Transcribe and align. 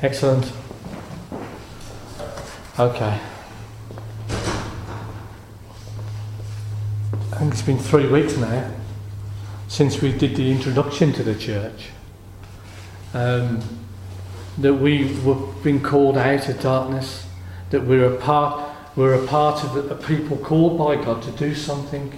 Excellent. 0.00 0.52
Okay. 2.78 3.20
I 7.32 7.36
think 7.36 7.52
it's 7.52 7.62
been 7.62 7.78
three 7.78 8.08
weeks 8.08 8.36
now 8.36 8.70
since 9.66 10.00
we 10.00 10.12
did 10.12 10.36
the 10.36 10.52
introduction 10.52 11.12
to 11.14 11.24
the 11.24 11.34
church. 11.34 11.88
Um, 13.12 13.60
that 14.58 14.74
we 14.74 15.18
were 15.22 15.34
being 15.62 15.82
called 15.82 16.16
out 16.16 16.48
of 16.48 16.60
darkness, 16.60 17.26
that 17.70 17.84
we're 17.84 18.12
a 18.12 18.16
part, 18.16 18.70
we're 18.96 19.14
a 19.14 19.26
part 19.26 19.64
of 19.64 19.90
a 19.90 19.94
people 19.94 20.36
called 20.36 20.78
by 20.78 20.96
God 20.96 21.22
to 21.22 21.30
do 21.32 21.54
something. 21.54 22.12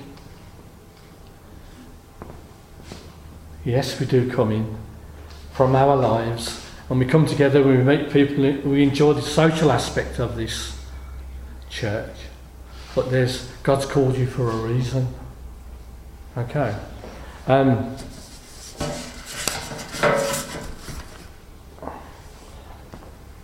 Yes, 3.64 3.98
we 3.98 4.06
do 4.06 4.30
come 4.30 4.52
in 4.52 4.76
from 5.60 5.76
our 5.76 5.94
lives 5.94 6.64
And 6.88 6.98
we 6.98 7.04
come 7.04 7.26
together, 7.26 7.62
we 7.62 7.76
meet 7.76 8.10
people, 8.10 8.44
we 8.70 8.82
enjoy 8.82 9.12
the 9.12 9.20
social 9.20 9.70
aspect 9.70 10.18
of 10.18 10.34
this 10.34 10.74
church. 11.68 12.16
But 12.94 13.10
there's 13.10 13.46
God's 13.62 13.84
called 13.84 14.16
you 14.16 14.26
for 14.26 14.48
a 14.48 14.56
reason. 14.56 15.06
Okay. 16.38 16.74
Um, 17.46 17.94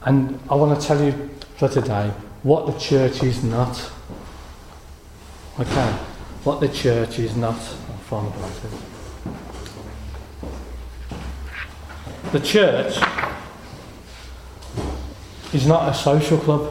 and 0.07 0.41
I 0.49 0.55
want 0.55 0.81
to 0.81 0.87
tell 0.87 1.05
you 1.05 1.29
for 1.59 1.69
today 1.69 2.11
what 2.43 2.65
the 2.65 2.79
church 2.79 3.23
is 3.23 3.45
not. 3.45 3.77
Okay. 5.61 5.93
What 6.45 6.61
the 6.61 6.69
church 6.69 7.19
is 7.19 7.37
not. 7.37 7.57
I'll 7.57 7.99
find 8.09 8.33
The 12.37 12.43
church 12.43 12.99
is 15.55 15.67
not 15.67 15.89
a 15.89 15.95
social 15.95 16.37
club. 16.37 16.71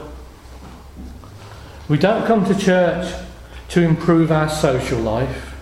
We 1.90 1.98
don't 1.98 2.28
come 2.28 2.46
to 2.46 2.54
church 2.54 3.12
to 3.70 3.82
improve 3.82 4.32
our 4.32 4.48
social 4.48 5.00
life. 5.00 5.56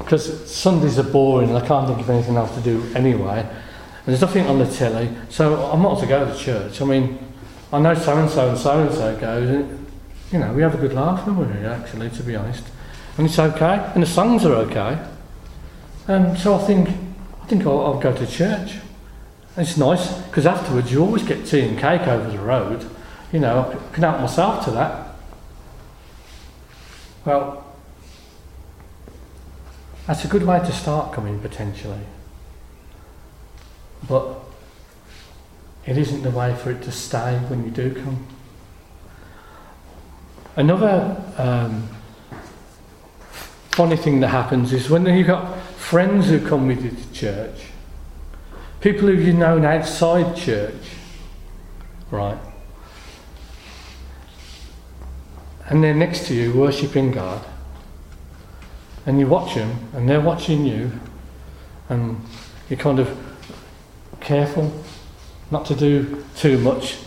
Because 0.00 0.50
Sundays 0.50 0.98
are 0.98 1.04
boring 1.04 1.50
and 1.50 1.58
I 1.58 1.64
can't 1.64 1.86
think 1.86 2.00
of 2.00 2.10
anything 2.10 2.34
else 2.34 2.52
to 2.56 2.60
do 2.60 2.82
anyway. 2.96 3.38
And 3.38 4.06
there's 4.06 4.20
nothing 4.20 4.48
on 4.48 4.58
the 4.58 4.66
telly, 4.66 5.14
so 5.28 5.64
I'm 5.70 5.80
not 5.80 6.00
to 6.00 6.06
go 6.06 6.24
to 6.28 6.36
church. 6.36 6.82
I 6.82 6.84
mean, 6.86 7.20
I 7.72 7.78
know 7.78 7.94
so 7.94 8.18
and 8.18 8.28
so 8.28 8.48
and 8.48 8.58
so 8.58 8.80
and 8.80 8.92
so 8.92 9.16
goes, 9.16 9.78
you 10.32 10.40
know, 10.40 10.52
we 10.52 10.62
have 10.62 10.74
a 10.74 10.78
good 10.78 10.92
laugh, 10.92 11.24
don't 11.24 11.38
we, 11.38 11.64
actually, 11.64 12.10
to 12.10 12.22
be 12.24 12.34
honest. 12.34 12.64
And 13.16 13.28
it's 13.28 13.38
okay, 13.38 13.92
and 13.94 14.02
the 14.02 14.08
songs 14.08 14.44
are 14.44 14.54
okay. 14.54 14.98
Um, 16.08 16.34
so 16.38 16.54
I 16.54 16.58
think, 16.58 16.88
I 16.88 17.46
think 17.46 17.66
I'll, 17.66 17.80
I'll 17.80 18.00
go 18.00 18.14
to 18.14 18.26
church. 18.26 18.76
It's 19.58 19.76
nice 19.76 20.22
because 20.22 20.46
afterwards 20.46 20.90
you 20.90 21.02
always 21.02 21.22
get 21.22 21.46
tea 21.46 21.60
and 21.60 21.78
cake 21.78 22.08
over 22.08 22.30
the 22.30 22.38
road. 22.38 22.88
You 23.30 23.40
know, 23.40 23.70
I 23.70 23.92
can 23.92 24.02
help 24.04 24.20
myself 24.20 24.64
to 24.64 24.70
that. 24.70 25.14
Well, 27.26 27.66
that's 30.06 30.24
a 30.24 30.28
good 30.28 30.44
way 30.44 30.60
to 30.60 30.72
start 30.72 31.12
coming 31.12 31.38
potentially. 31.40 32.00
But 34.08 34.40
it 35.84 35.98
isn't 35.98 36.22
the 36.22 36.30
way 36.30 36.54
for 36.54 36.70
it 36.70 36.82
to 36.84 36.92
stay 36.92 37.36
when 37.48 37.64
you 37.64 37.70
do 37.70 37.94
come. 37.94 38.26
Another 40.56 41.22
um, 41.36 41.86
funny 43.72 43.96
thing 43.96 44.20
that 44.20 44.28
happens 44.28 44.72
is 44.72 44.88
when 44.88 45.04
you've 45.04 45.26
got 45.26 45.58
friends 45.88 46.28
who 46.28 46.46
come 46.46 46.66
with 46.66 46.84
you 46.84 46.90
to 46.90 47.12
church 47.12 47.60
People 48.80 49.08
who 49.08 49.14
you've 49.14 49.34
known 49.34 49.64
outside 49.64 50.36
church, 50.36 50.72
right? 52.12 52.38
And 55.66 55.82
they're 55.82 55.94
next 55.94 56.28
to 56.28 56.34
you 56.34 56.52
worshipping 56.52 57.10
God. 57.10 57.44
And 59.04 59.18
you 59.18 59.26
watch 59.26 59.56
them, 59.56 59.88
and 59.94 60.08
they're 60.08 60.20
watching 60.20 60.64
you, 60.64 60.92
and 61.88 62.20
you're 62.70 62.78
kind 62.78 63.00
of 63.00 63.18
careful 64.20 64.72
not 65.50 65.66
to 65.66 65.74
do 65.74 66.24
too 66.36 66.58
much, 66.58 66.98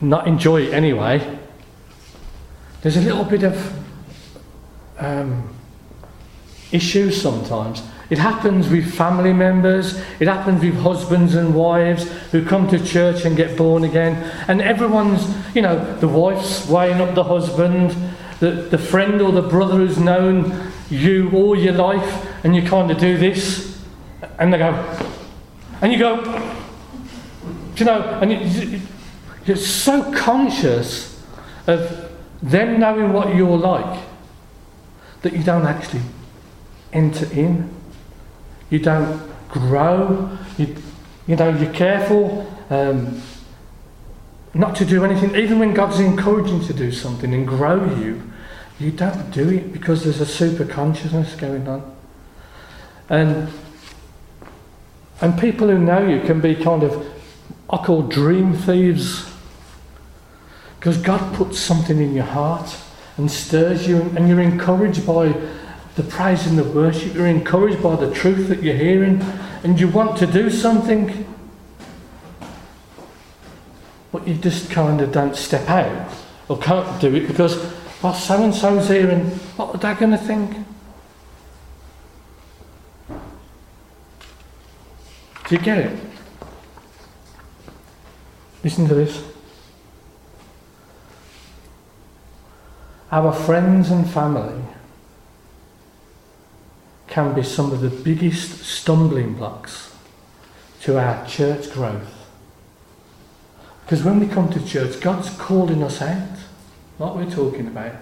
not 0.00 0.26
enjoy 0.26 0.62
it 0.62 0.72
anyway. 0.72 1.38
There's 2.80 2.96
a 2.96 3.02
little 3.02 3.24
bit 3.24 3.42
of 3.42 3.84
um, 4.98 5.54
issues 6.70 7.20
sometimes. 7.20 7.82
It 8.12 8.18
happens 8.18 8.68
with 8.68 8.92
family 8.94 9.32
members, 9.32 9.98
it 10.20 10.28
happens 10.28 10.62
with 10.62 10.78
husbands 10.82 11.34
and 11.34 11.54
wives 11.54 12.12
who 12.30 12.44
come 12.44 12.68
to 12.68 12.78
church 12.78 13.24
and 13.24 13.34
get 13.38 13.56
born 13.56 13.84
again. 13.84 14.22
And 14.48 14.60
everyone's, 14.60 15.34
you 15.54 15.62
know, 15.62 15.96
the 15.96 16.08
wife's 16.08 16.68
weighing 16.68 17.00
up 17.00 17.14
the 17.14 17.24
husband, 17.24 17.96
the, 18.38 18.50
the 18.50 18.76
friend 18.76 19.22
or 19.22 19.32
the 19.32 19.40
brother 19.40 19.76
who's 19.76 19.96
known 19.96 20.70
you 20.90 21.30
all 21.32 21.58
your 21.58 21.72
life, 21.72 22.28
and 22.44 22.54
you 22.54 22.60
kind 22.60 22.90
of 22.90 22.98
do 22.98 23.16
this, 23.16 23.82
and 24.38 24.52
they 24.52 24.58
go, 24.58 24.74
and 25.80 25.90
you 25.90 25.98
go, 25.98 26.20
you 27.76 27.86
know, 27.86 28.02
and 28.20 28.30
you, 28.30 28.80
you're 29.46 29.56
so 29.56 30.12
conscious 30.12 31.18
of 31.66 32.12
them 32.42 32.78
knowing 32.78 33.14
what 33.14 33.34
you're 33.34 33.56
like 33.56 34.02
that 35.22 35.32
you 35.32 35.42
don't 35.42 35.64
actually 35.64 36.02
enter 36.92 37.24
in 37.32 37.71
you 38.72 38.78
don't 38.78 39.20
grow, 39.48 40.36
you, 40.56 40.74
you 41.26 41.36
know, 41.36 41.50
you're 41.50 41.72
careful 41.72 42.50
um, 42.70 43.20
not 44.54 44.74
to 44.76 44.84
do 44.84 45.04
anything, 45.04 45.36
even 45.36 45.58
when 45.58 45.74
God's 45.74 46.00
encouraging 46.00 46.60
you 46.60 46.66
to 46.66 46.72
do 46.72 46.90
something 46.90 47.32
and 47.32 47.46
grow 47.46 47.84
you, 47.96 48.22
you 48.78 48.90
don't 48.90 49.30
do 49.30 49.48
it 49.50 49.72
because 49.72 50.04
there's 50.04 50.20
a 50.20 50.26
super 50.26 50.64
consciousness 50.64 51.34
going 51.36 51.68
on. 51.68 51.94
And 53.08 53.52
and 55.22 55.38
people 55.38 55.68
who 55.68 55.78
know 55.78 56.04
you 56.04 56.20
can 56.20 56.40
be 56.40 56.56
kind 56.56 56.82
of, 56.82 57.06
I 57.70 57.76
call 57.76 58.02
dream 58.02 58.54
thieves. 58.54 59.30
Because 60.80 60.96
God 60.96 61.34
puts 61.36 61.60
something 61.60 61.98
in 61.98 62.12
your 62.12 62.24
heart 62.24 62.76
and 63.16 63.30
stirs 63.30 63.86
you, 63.86 64.00
and 64.16 64.28
you're 64.28 64.40
encouraged 64.40 65.06
by 65.06 65.32
the 65.96 66.02
praise 66.02 66.46
and 66.46 66.58
the 66.58 66.64
worship. 66.64 67.14
You're 67.14 67.26
encouraged 67.26 67.82
by 67.82 67.96
the 67.96 68.12
truth 68.12 68.48
that 68.48 68.62
you're 68.62 68.76
hearing 68.76 69.20
and 69.62 69.78
you 69.78 69.88
want 69.88 70.16
to 70.18 70.26
do 70.26 70.50
something. 70.50 71.26
But 74.10 74.26
you 74.26 74.34
just 74.34 74.70
kind 74.70 75.00
of 75.00 75.12
don't 75.12 75.36
step 75.36 75.68
out 75.68 76.12
or 76.48 76.58
can't 76.58 77.00
do 77.00 77.14
it 77.14 77.26
because, 77.26 77.56
well, 78.02 78.14
so 78.14 78.42
and 78.42 78.54
so's 78.54 78.88
here 78.88 79.10
and 79.10 79.32
what 79.56 79.74
are 79.74 79.78
they 79.78 79.98
going 79.98 80.12
to 80.12 80.18
think? 80.18 80.56
Do 85.48 85.56
you 85.56 85.60
get 85.60 85.78
it? 85.78 85.98
Listen 88.64 88.86
to 88.88 88.94
this. 88.94 89.22
Our 93.10 93.32
friends 93.32 93.90
and 93.90 94.08
family 94.08 94.62
can 97.12 97.34
be 97.34 97.42
some 97.42 97.70
of 97.72 97.82
the 97.82 97.90
biggest 97.90 98.64
stumbling 98.64 99.34
blocks 99.34 99.94
to 100.80 100.98
our 100.98 101.26
church 101.26 101.70
growth. 101.70 102.26
Because 103.84 104.02
when 104.02 104.18
we 104.18 104.26
come 104.26 104.48
to 104.50 104.66
church, 104.66 104.98
God's 104.98 105.28
calling 105.36 105.82
us 105.82 106.00
out, 106.00 106.38
like 106.98 107.14
we're 107.14 107.30
talking 107.30 107.66
about. 107.66 107.96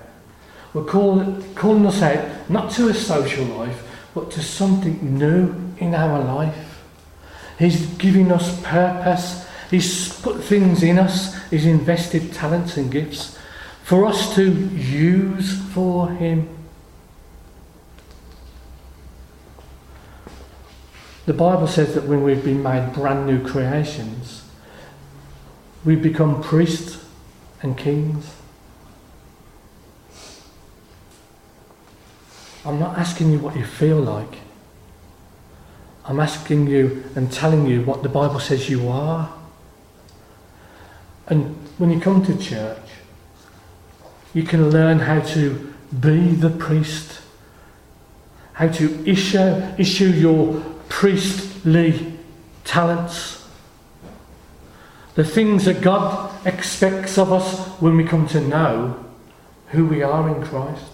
We're 0.72 0.84
call, 0.84 1.42
calling 1.56 1.86
us 1.86 2.00
out 2.02 2.48
not 2.48 2.70
to 2.74 2.88
a 2.88 2.94
social 2.94 3.44
life, 3.46 3.82
but 4.14 4.30
to 4.30 4.42
something 4.44 5.18
new 5.18 5.56
in 5.78 5.92
our 5.92 6.22
life. 6.22 6.84
He's 7.58 7.86
giving 7.96 8.30
us 8.30 8.62
purpose. 8.62 9.44
He's 9.72 10.20
put 10.20 10.40
things 10.44 10.84
in 10.84 11.00
us. 11.00 11.36
He's 11.50 11.66
invested 11.66 12.32
talents 12.32 12.76
and 12.76 12.92
gifts 12.92 13.36
for 13.82 14.06
us 14.06 14.36
to 14.36 14.52
use 14.52 15.60
for 15.72 16.10
Him. 16.10 16.59
The 21.30 21.36
Bible 21.36 21.68
says 21.68 21.94
that 21.94 22.06
when 22.06 22.24
we've 22.24 22.42
been 22.42 22.60
made 22.60 22.92
brand 22.92 23.24
new 23.24 23.40
creations, 23.46 24.42
we 25.84 25.94
become 25.94 26.42
priests 26.42 27.04
and 27.62 27.78
kings. 27.78 28.34
I'm 32.64 32.80
not 32.80 32.98
asking 32.98 33.30
you 33.30 33.38
what 33.38 33.54
you 33.54 33.64
feel 33.64 34.00
like. 34.00 34.38
I'm 36.04 36.18
asking 36.18 36.66
you 36.66 37.04
and 37.14 37.30
telling 37.30 37.64
you 37.64 37.84
what 37.84 38.02
the 38.02 38.08
Bible 38.08 38.40
says 38.40 38.68
you 38.68 38.88
are. 38.88 39.32
And 41.28 41.54
when 41.78 41.92
you 41.92 42.00
come 42.00 42.26
to 42.26 42.36
church, 42.36 42.90
you 44.34 44.42
can 44.42 44.70
learn 44.70 44.98
how 44.98 45.20
to 45.20 45.72
be 46.00 46.32
the 46.32 46.50
priest, 46.50 47.20
how 48.54 48.66
to 48.66 49.08
issue, 49.08 49.62
issue 49.78 50.08
your 50.08 50.69
priestly 51.00 52.12
talents. 52.62 53.48
The 55.14 55.24
things 55.24 55.64
that 55.64 55.80
God 55.80 56.30
expects 56.46 57.16
of 57.16 57.32
us 57.32 57.68
when 57.80 57.96
we 57.96 58.04
come 58.04 58.28
to 58.28 58.40
know 58.42 59.02
who 59.68 59.86
we 59.86 60.02
are 60.02 60.28
in 60.28 60.42
Christ. 60.42 60.92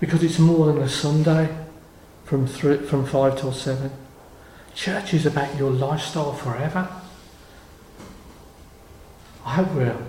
Because 0.00 0.22
it's 0.22 0.38
more 0.38 0.64
than 0.64 0.78
a 0.78 0.88
Sunday 0.88 1.54
from, 2.24 2.46
three, 2.46 2.78
from 2.78 3.04
5 3.04 3.38
till 3.38 3.52
7. 3.52 3.90
Church 4.74 5.12
is 5.12 5.26
about 5.26 5.58
your 5.58 5.70
lifestyle 5.70 6.32
forever. 6.32 6.88
I 9.44 9.56
hope 9.56 9.74
we're, 9.74 10.06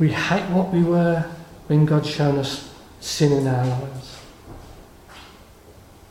we 0.00 0.10
hate 0.10 0.50
what 0.50 0.72
we 0.72 0.82
were 0.82 1.30
when 1.68 1.86
God's 1.86 2.10
shown 2.10 2.38
us 2.38 2.74
sin 2.98 3.30
in 3.30 3.46
our 3.46 3.64
lives. 3.64 4.18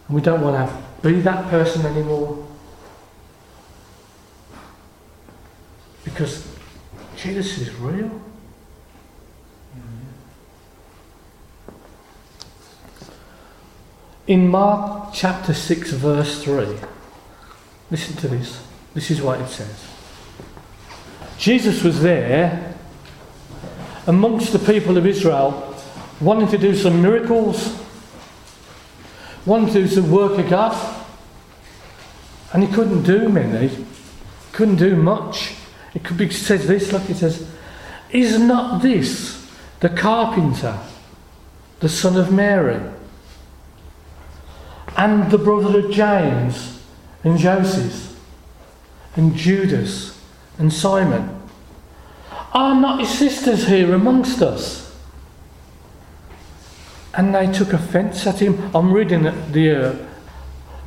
And 0.08 0.16
we 0.16 0.22
don't 0.22 0.40
want 0.40 0.70
to 0.70 0.87
be 1.02 1.22
that 1.22 1.50
person 1.50 1.86
anymore. 1.86 2.48
Because 6.04 6.48
Jesus 7.16 7.58
is 7.60 7.74
real. 7.76 8.12
In 14.28 14.50
Mark 14.50 15.14
chapter 15.14 15.54
6, 15.54 15.92
verse 15.92 16.44
3, 16.44 16.78
listen 17.90 18.16
to 18.18 18.28
this. 18.28 18.62
This 18.94 19.10
is 19.10 19.22
what 19.22 19.40
it 19.40 19.48
says. 19.48 19.88
Jesus 21.38 21.84
was 21.84 22.02
there 22.02 22.76
amongst 24.06 24.52
the 24.52 24.60
people 24.60 24.98
of 24.98 25.06
Israel, 25.06 25.76
wanting 26.20 26.48
to 26.50 26.58
do 26.58 26.76
some 26.76 27.02
miracles, 27.02 27.80
wanting 29.48 29.74
to 29.74 29.82
do 29.82 29.88
some 29.88 30.12
work 30.12 30.38
of 30.38 30.50
God, 30.50 31.06
and 32.54 32.64
he 32.64 32.72
couldn't 32.72 33.04
do 33.04 33.30
many, 33.30 33.86
couldn't 34.52 34.76
do 34.76 34.96
much. 34.96 35.56
It 35.96 36.04
could 36.04 36.18
be 36.18 36.30
says 36.30 36.68
this, 36.68 36.92
like 36.92 37.10
it 37.10 37.18
says, 37.18 37.50
Is 38.12 38.40
not 38.40 38.84
this 38.84 39.50
the 39.80 39.90
carpenter, 39.90 40.78
the 41.80 41.90
son 41.90 42.16
of 42.18 42.32
Mary? 42.32 42.80
and 44.98 45.30
the 45.32 45.38
brother 45.38 45.80
of 45.80 45.92
James 45.92 46.82
and 47.24 47.38
Joseph 47.38 48.20
and 49.16 49.36
Judas 49.36 50.20
and 50.58 50.74
Simon? 50.74 51.40
Are 52.54 52.76
not 52.76 53.00
his 53.00 53.10
sisters 53.10 53.68
here 53.68 53.94
amongst 53.94 54.42
us? 54.42 54.87
And 57.18 57.36
they 57.36 57.52
took 57.52 57.74
offence 57.74 58.26
at 58.28 58.40
him. 58.40 58.72
I'm 58.76 58.94
reading 58.94 59.24
the. 59.52 59.90
Uh, 59.90 60.08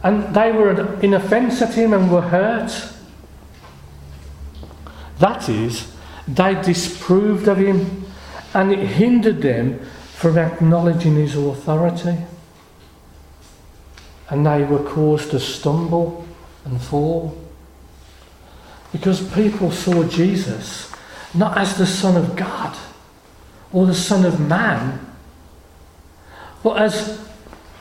and 0.03 0.35
they 0.35 0.51
were 0.53 0.99
in 1.01 1.13
offence 1.13 1.61
at 1.61 1.75
him 1.75 1.93
and 1.93 2.11
were 2.11 2.23
hurt. 2.23 2.73
That 5.19 5.49
is, 5.51 5.95
they 6.27 6.55
disproved 6.63 7.49
of 7.49 7.59
him 7.59 8.05
and 8.55 8.73
it 8.73 8.79
hindered 8.79 9.43
them 9.43 9.79
from 10.15 10.39
acknowledging 10.39 11.17
his 11.17 11.37
authority 11.37 12.17
and 14.31 14.47
they 14.47 14.65
were 14.65 14.83
caused 14.83 15.33
to 15.33 15.41
stumble 15.41 16.27
and 16.65 16.81
fall. 16.81 17.37
Because 18.93 19.29
people 19.35 19.71
saw 19.71 20.05
Jesus 20.05 20.93
not 21.35 21.59
as 21.59 21.77
the 21.77 21.87
Son 21.87 22.17
of 22.17 22.37
God 22.37 22.77
or 23.73 23.87
the 23.87 23.95
Son 23.95 24.25
of 24.25 24.41
Man, 24.41 25.10
but 26.63 26.79
as 26.79 27.21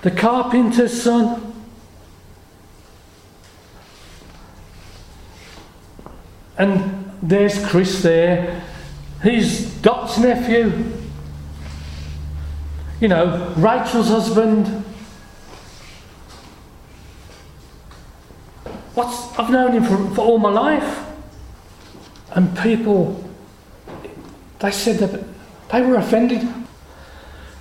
the 0.02 0.12
carpenter's 0.12 1.02
son. 1.02 1.54
And 6.58 7.12
there's 7.22 7.66
Chris 7.66 8.02
there. 8.02 8.64
He's 9.24 9.66
Dot's 9.82 10.18
nephew. 10.18 10.92
You 13.00 13.08
know, 13.08 13.54
Rachel's 13.58 14.10
husband. 14.10 14.68
What's, 18.94 19.38
I've 19.40 19.50
known 19.50 19.72
him 19.72 19.84
for, 19.84 20.16
for 20.16 20.22
all 20.22 20.38
my 20.38 20.50
life. 20.50 21.06
And 22.32 22.58
people, 22.58 23.30
they 24.60 24.72
said 24.72 24.98
that 24.98 25.24
they 25.72 25.82
were 25.82 25.96
offended. 25.96 26.48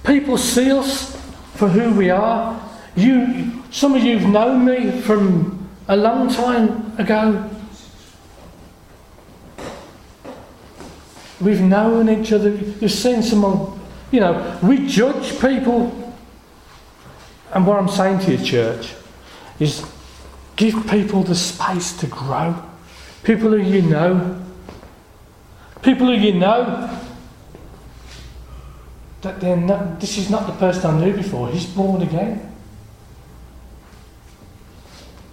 People 0.08 0.36
see 0.36 0.72
us 0.72 1.14
for 1.54 1.68
who 1.68 1.94
we 1.94 2.10
are. 2.10 2.60
You, 2.96 3.62
some 3.70 3.94
of 3.94 4.02
you've 4.02 4.26
known 4.26 4.64
me 4.64 5.00
from 5.02 5.68
a 5.86 5.96
long 5.96 6.28
time 6.28 6.98
ago. 6.98 7.48
We've 11.40 11.60
known 11.60 12.08
each 12.08 12.32
other. 12.32 12.50
You've 12.50 12.90
seen 12.90 13.22
someone, 13.22 13.78
you 14.10 14.18
know, 14.18 14.58
we 14.64 14.88
judge 14.88 15.38
people. 15.40 16.12
And 17.52 17.64
what 17.64 17.78
I'm 17.78 17.88
saying 17.88 18.18
to 18.20 18.32
you, 18.32 18.44
church, 18.44 18.94
is 19.60 19.84
Give 20.58 20.88
people 20.90 21.22
the 21.22 21.36
space 21.36 21.96
to 21.98 22.08
grow. 22.08 22.60
People 23.22 23.50
who 23.50 23.58
you 23.58 23.80
know. 23.80 24.44
People 25.82 26.08
who 26.08 26.14
you 26.14 26.34
know 26.34 26.97
that 29.22 29.40
they're 29.40 29.56
not, 29.56 30.00
this 30.00 30.18
is 30.18 30.30
not 30.30 30.46
the 30.46 30.52
person 30.54 30.90
I 30.90 31.00
knew 31.00 31.12
before. 31.12 31.50
He's 31.50 31.66
born 31.66 32.02
again. 32.02 32.54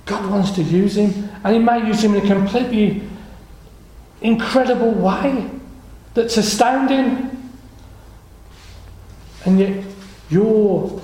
God 0.06 0.30
wants 0.30 0.52
to 0.52 0.64
use 0.64 0.98
him, 0.98 1.30
and 1.44 1.56
He 1.56 1.60
may 1.60 1.86
use 1.88 2.04
him 2.04 2.14
in 2.16 2.24
a 2.24 2.28
completely 2.28 3.02
incredible 4.22 4.92
way 4.92 5.50
that's 6.14 6.38
astounding. 6.38 7.32
And 9.46 9.60
yet, 9.60 9.84
your 10.30 11.02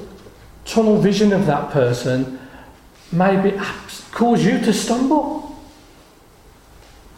tunnel 0.65 0.99
vision 0.99 1.33
of 1.33 1.45
that 1.45 1.71
person 1.71 2.39
may 3.11 3.41
be 3.41 3.57
cause 4.11 4.43
you 4.43 4.59
to 4.59 4.73
stumble. 4.73 5.55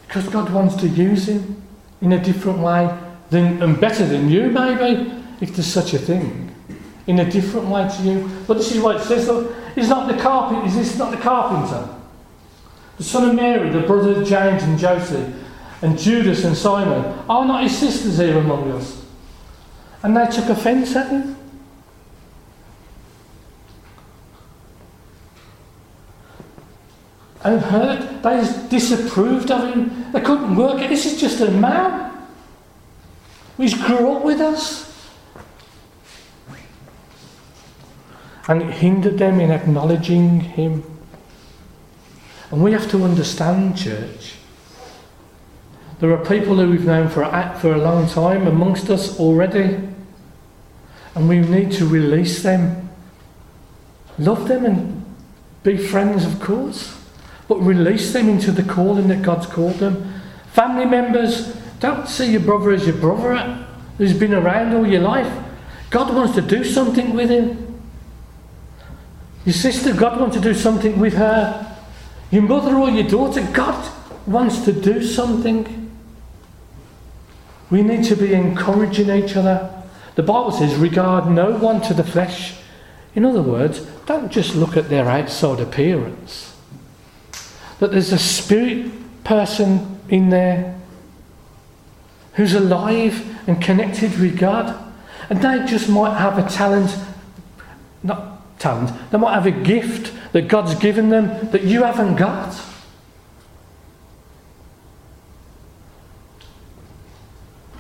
Because 0.07 0.27
God 0.30 0.51
wants 0.51 0.75
to 0.75 0.88
use 0.88 1.27
him 1.27 1.62
in 2.01 2.12
a 2.12 2.24
different 2.24 2.60
way 2.60 2.95
than, 3.30 3.62
and 3.63 3.80
better 3.80 4.06
than 4.06 4.30
you, 4.30 4.48
maybe, 4.48 5.22
if 5.41 5.56
there's 5.56 5.68
such 5.68 5.94
a 5.94 6.00
thing. 6.00 6.53
In 7.07 7.19
a 7.19 7.30
different 7.30 7.68
way 7.68 7.89
to 7.97 8.03
you. 8.03 8.30
But 8.47 8.56
this 8.56 8.74
is 8.74 8.81
what 8.81 8.97
it 8.97 9.03
says, 9.03 9.27
look, 9.27 9.53
he's 9.75 9.89
not 9.89 10.07
the 10.07 10.21
carpenter, 10.21 10.65
is 10.65 10.75
this 10.75 10.97
not 10.97 11.12
the 11.12 11.18
carpenter? 11.18 11.89
The 12.97 13.03
son 13.03 13.30
of 13.30 13.35
Mary, 13.35 13.69
the 13.69 13.81
brother 13.81 14.22
of 14.22 14.27
James 14.27 14.63
and 14.63 14.77
Joseph, 14.79 15.34
and 15.81 15.98
Judas 15.98 16.46
and 16.46 16.55
Simon, 16.55 17.03
are 17.29 17.46
not 17.46 17.63
his 17.63 17.77
sisters 17.77 18.17
here 18.17 18.38
among 18.38 18.72
us? 18.72 19.05
And 20.03 20.15
they 20.15 20.25
took 20.27 20.50
offence 20.50 20.96
at 20.96 21.10
him. 21.10 21.36
and 27.43 27.62
hurt. 27.62 28.24
They 28.24 28.67
disapproved 28.69 29.51
of 29.51 29.74
him. 29.74 30.12
They 30.12 30.22
couldn't 30.22 30.55
work 30.55 30.81
it. 30.81 30.89
This 30.89 31.05
is 31.05 31.19
just 31.19 31.41
a 31.41 31.51
man. 31.51 32.12
He's 33.57 33.74
grew 33.74 34.15
up 34.15 34.24
with 34.24 34.39
us. 34.39 34.92
And 38.47 38.62
it 38.62 38.71
hindered 38.71 39.17
them 39.17 39.39
in 39.39 39.51
acknowledging 39.51 40.41
him. 40.41 40.83
And 42.51 42.63
we 42.63 42.73
have 42.73 42.89
to 42.91 43.03
understand, 43.03 43.77
church. 43.77 44.35
There 46.00 46.12
are 46.12 46.25
people 46.25 46.57
who 46.57 46.69
we've 46.69 46.85
known 46.85 47.07
for 47.07 47.23
for 47.59 47.73
a 47.73 47.77
long 47.77 48.07
time 48.07 48.47
amongst 48.47 48.89
us 48.89 49.19
already. 49.19 49.79
And 51.15 51.29
we 51.29 51.39
need 51.39 51.71
to 51.73 51.85
release 51.85 52.43
them. 52.43 52.89
Love 54.17 54.47
them 54.47 54.65
and 54.65 55.05
be 55.63 55.77
friends, 55.77 56.25
of 56.25 56.39
course 56.39 57.00
but 57.47 57.59
release 57.59 58.13
them 58.13 58.29
into 58.29 58.51
the 58.51 58.63
calling 58.63 59.07
that 59.09 59.21
God's 59.21 59.45
called 59.45 59.75
them. 59.75 60.21
Family 60.51 60.85
members, 60.85 61.55
don't 61.79 62.07
see 62.07 62.31
your 62.31 62.41
brother 62.41 62.71
as 62.71 62.88
your 62.88 62.95
brother 62.95 63.67
who's 63.97 64.17
been 64.17 64.33
around 64.33 64.73
all 64.73 64.88
your 64.88 65.01
life. 65.01 65.31
God 65.89 66.13
wants 66.15 66.35
to 66.35 66.41
do 66.41 66.63
something 66.63 67.13
with 67.13 67.29
him. 67.29 67.62
Your 69.45 69.53
sister, 69.53 69.93
God 69.93 70.19
wants 70.19 70.35
to 70.35 70.41
do 70.41 70.53
something 70.53 71.00
with 71.00 71.13
her. 71.13 71.77
Your 72.31 72.43
mother 72.43 72.75
or 72.75 72.89
your 72.89 73.07
daughter, 73.07 73.45
God 73.53 73.91
wants 74.25 74.63
to 74.65 74.71
do 74.71 75.03
something. 75.03 75.91
We 77.69 77.81
need 77.81 78.05
to 78.05 78.15
be 78.15 78.33
encouraging 78.33 79.09
each 79.09 79.35
other. 79.35 79.83
The 80.15 80.23
Bible 80.23 80.51
says, 80.51 80.75
regard 80.75 81.29
no 81.29 81.51
one 81.51 81.81
to 81.81 81.93
the 81.93 82.03
flesh. 82.03 82.55
In 83.15 83.25
other 83.25 83.41
words, 83.41 83.81
don't 84.05 84.31
just 84.31 84.55
look 84.55 84.77
at 84.77 84.89
their 84.89 85.09
outside 85.09 85.59
appearance 85.59 86.53
that 87.83 87.91
there's 87.91 88.13
a 88.13 88.17
spirit 88.17 88.89
person 89.25 90.00
in 90.07 90.29
there 90.29 90.79
who's 92.35 92.53
alive 92.53 93.38
and 93.45 93.62
connected 93.62 94.17
with 94.19 94.39
God. 94.39 94.93
And 95.29 95.41
they 95.41 95.65
just 95.65 95.89
might 95.89 96.17
have 96.17 96.38
a 96.38 96.50
talent, 96.50 96.95
not 98.01 98.32
talent, 98.63 98.91
they 99.12 99.17
might 99.17 99.34
have 99.34 99.46
a 99.46 99.51
gift 99.51 100.13
that 100.32 100.48
God's 100.48 100.74
given 100.75 101.10
them 101.10 101.50
that 101.51 101.63
you 101.63 101.84
haven't 101.84 102.15
got. 102.15 102.60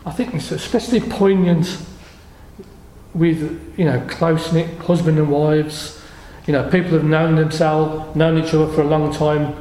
I 0.05 0.11
think 0.11 0.35
it's 0.35 0.51
especially 0.51 0.99
poignant 0.99 1.77
with 3.13 3.73
you 3.77 3.85
know 3.85 4.05
close 4.09 4.51
knit 4.51 4.77
husband 4.79 5.17
and 5.17 5.29
wives, 5.29 6.01
you 6.45 6.51
know 6.53 6.69
people 6.69 6.91
have 6.91 7.05
known 7.05 7.35
themselves, 7.35 8.15
known 8.15 8.37
each 8.37 8.53
other 8.53 8.67
for 8.67 8.81
a 8.81 8.87
long 8.87 9.13
time, 9.13 9.55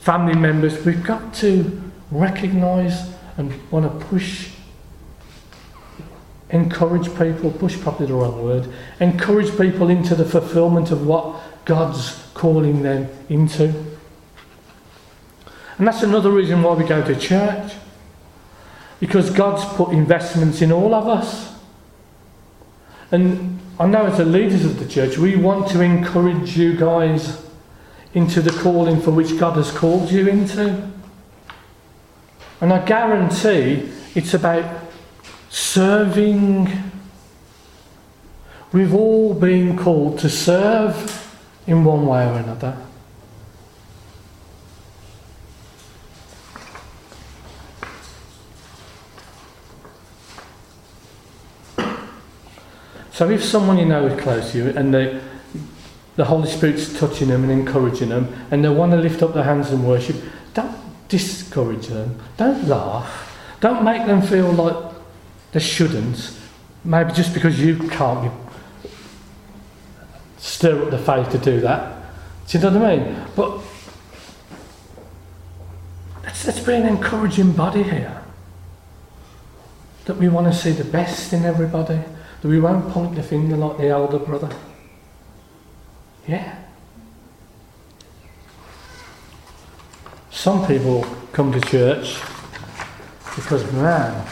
family 0.00 0.34
members. 0.34 0.84
We've 0.84 1.04
got 1.04 1.32
to 1.34 1.82
recognise 2.10 3.12
and 3.36 3.52
want 3.70 3.84
to 3.86 4.06
push, 4.06 4.50
encourage 6.50 7.08
people. 7.16 7.50
Push 7.50 7.80
probably 7.80 8.06
the 8.06 8.14
wrong 8.14 8.42
word. 8.42 8.72
Encourage 9.00 9.56
people 9.56 9.88
into 9.88 10.14
the 10.14 10.24
fulfilment 10.24 10.90
of 10.90 11.06
what 11.06 11.40
God's 11.64 12.26
calling 12.34 12.82
them 12.82 13.08
into. 13.28 13.66
And 15.78 15.86
that's 15.86 16.02
another 16.02 16.30
reason 16.30 16.62
why 16.62 16.74
we 16.74 16.84
go 16.84 17.04
to 17.04 17.18
church. 17.18 17.72
Because 19.00 19.30
God's 19.30 19.64
put 19.76 19.90
investments 19.90 20.60
in 20.60 20.72
all 20.72 20.94
of 20.94 21.06
us. 21.06 21.54
And 23.10 23.60
I 23.78 23.86
know 23.86 24.06
as 24.06 24.18
the 24.18 24.24
leaders 24.24 24.64
of 24.64 24.78
the 24.80 24.88
church, 24.88 25.18
we 25.18 25.36
want 25.36 25.70
to 25.70 25.80
encourage 25.80 26.58
you 26.58 26.76
guys 26.76 27.46
into 28.12 28.42
the 28.42 28.50
calling 28.50 29.00
for 29.00 29.12
which 29.12 29.38
God 29.38 29.56
has 29.56 29.70
called 29.70 30.10
you 30.10 30.26
into. 30.26 30.90
And 32.60 32.72
I 32.72 32.84
guarantee 32.84 33.88
it's 34.16 34.34
about 34.34 34.87
serving. 35.58 36.68
We've 38.72 38.94
all 38.94 39.34
been 39.34 39.76
called 39.76 40.18
to 40.20 40.28
serve 40.28 40.94
in 41.66 41.84
one 41.84 42.06
way 42.06 42.26
or 42.26 42.38
another. 42.38 42.76
So 53.12 53.28
if 53.28 53.42
someone 53.42 53.78
you 53.78 53.84
know 53.84 54.06
is 54.06 54.20
close 54.22 54.52
to 54.52 54.58
you 54.58 54.68
and 54.70 54.94
they, 54.94 55.20
the 56.14 56.24
Holy 56.24 56.48
Spirit's 56.48 56.96
touching 56.96 57.28
them 57.28 57.42
and 57.42 57.50
encouraging 57.50 58.10
them 58.10 58.32
and 58.52 58.64
they 58.64 58.68
want 58.68 58.92
to 58.92 58.98
lift 58.98 59.24
up 59.24 59.34
their 59.34 59.42
hands 59.42 59.72
and 59.72 59.84
worship, 59.84 60.16
don't 60.54 60.76
discourage 61.08 61.88
them. 61.88 62.20
Don't 62.36 62.68
laugh. 62.68 63.56
Don't 63.60 63.82
make 63.82 64.06
them 64.06 64.22
feel 64.22 64.52
like 64.52 64.87
they 65.52 65.60
shouldn't. 65.60 66.36
Maybe 66.84 67.12
just 67.12 67.34
because 67.34 67.60
you 67.60 67.76
can't 67.88 68.30
be, 68.30 68.90
stir 70.38 70.82
up 70.82 70.90
the 70.90 70.98
faith 70.98 71.30
to 71.30 71.38
do 71.38 71.60
that. 71.60 71.96
Do 72.46 72.58
you 72.58 72.64
know 72.64 72.78
what 72.78 72.90
I 72.90 72.96
mean? 72.96 73.16
But 73.36 73.60
let's, 76.24 76.46
let's 76.46 76.60
be 76.60 76.74
an 76.74 76.86
encouraging 76.86 77.52
body 77.52 77.82
here. 77.82 78.22
That 80.06 80.16
we 80.16 80.28
want 80.28 80.46
to 80.46 80.58
see 80.58 80.70
the 80.70 80.84
best 80.84 81.32
in 81.32 81.44
everybody 81.44 82.00
that 82.40 82.48
we 82.48 82.60
won't 82.60 82.88
point 82.90 83.14
the 83.16 83.22
finger 83.22 83.56
like 83.56 83.78
the 83.78 83.88
elder 83.88 84.18
brother. 84.18 84.50
Yeah. 86.26 86.56
Some 90.30 90.66
people 90.66 91.04
come 91.32 91.52
to 91.52 91.60
church 91.60 92.20
because, 93.34 93.70
man, 93.72 94.24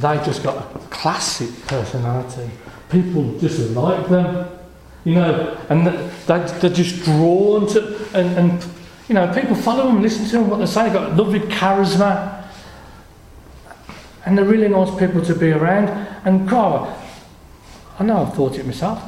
they 0.00 0.16
just 0.24 0.42
got 0.42 0.56
a 0.56 0.78
classic 0.88 1.50
personality. 1.66 2.50
People 2.90 3.38
just 3.38 3.70
like 3.70 4.08
them, 4.08 4.48
you 5.04 5.14
know, 5.14 5.56
and 5.68 5.86
they, 5.86 6.10
they're 6.26 6.70
just 6.70 7.02
drawn 7.04 7.66
to, 7.68 7.96
and, 8.14 8.38
and, 8.38 8.66
you 9.08 9.14
know, 9.14 9.32
people 9.32 9.54
follow 9.54 9.86
them, 9.86 10.02
listen 10.02 10.24
to 10.26 10.32
them, 10.32 10.50
what 10.50 10.58
they 10.58 10.66
say, 10.66 10.84
they've 10.84 10.92
got 10.92 11.16
lovely 11.16 11.40
charisma. 11.40 12.46
And 14.24 14.36
they're 14.36 14.44
really 14.44 14.68
nice 14.68 14.90
people 14.98 15.24
to 15.24 15.34
be 15.34 15.50
around. 15.50 15.88
And 16.24 16.48
God, 16.48 16.94
I 17.98 18.04
know 18.04 18.26
I've 18.26 18.34
thought 18.34 18.58
it 18.58 18.66
myself. 18.66 19.02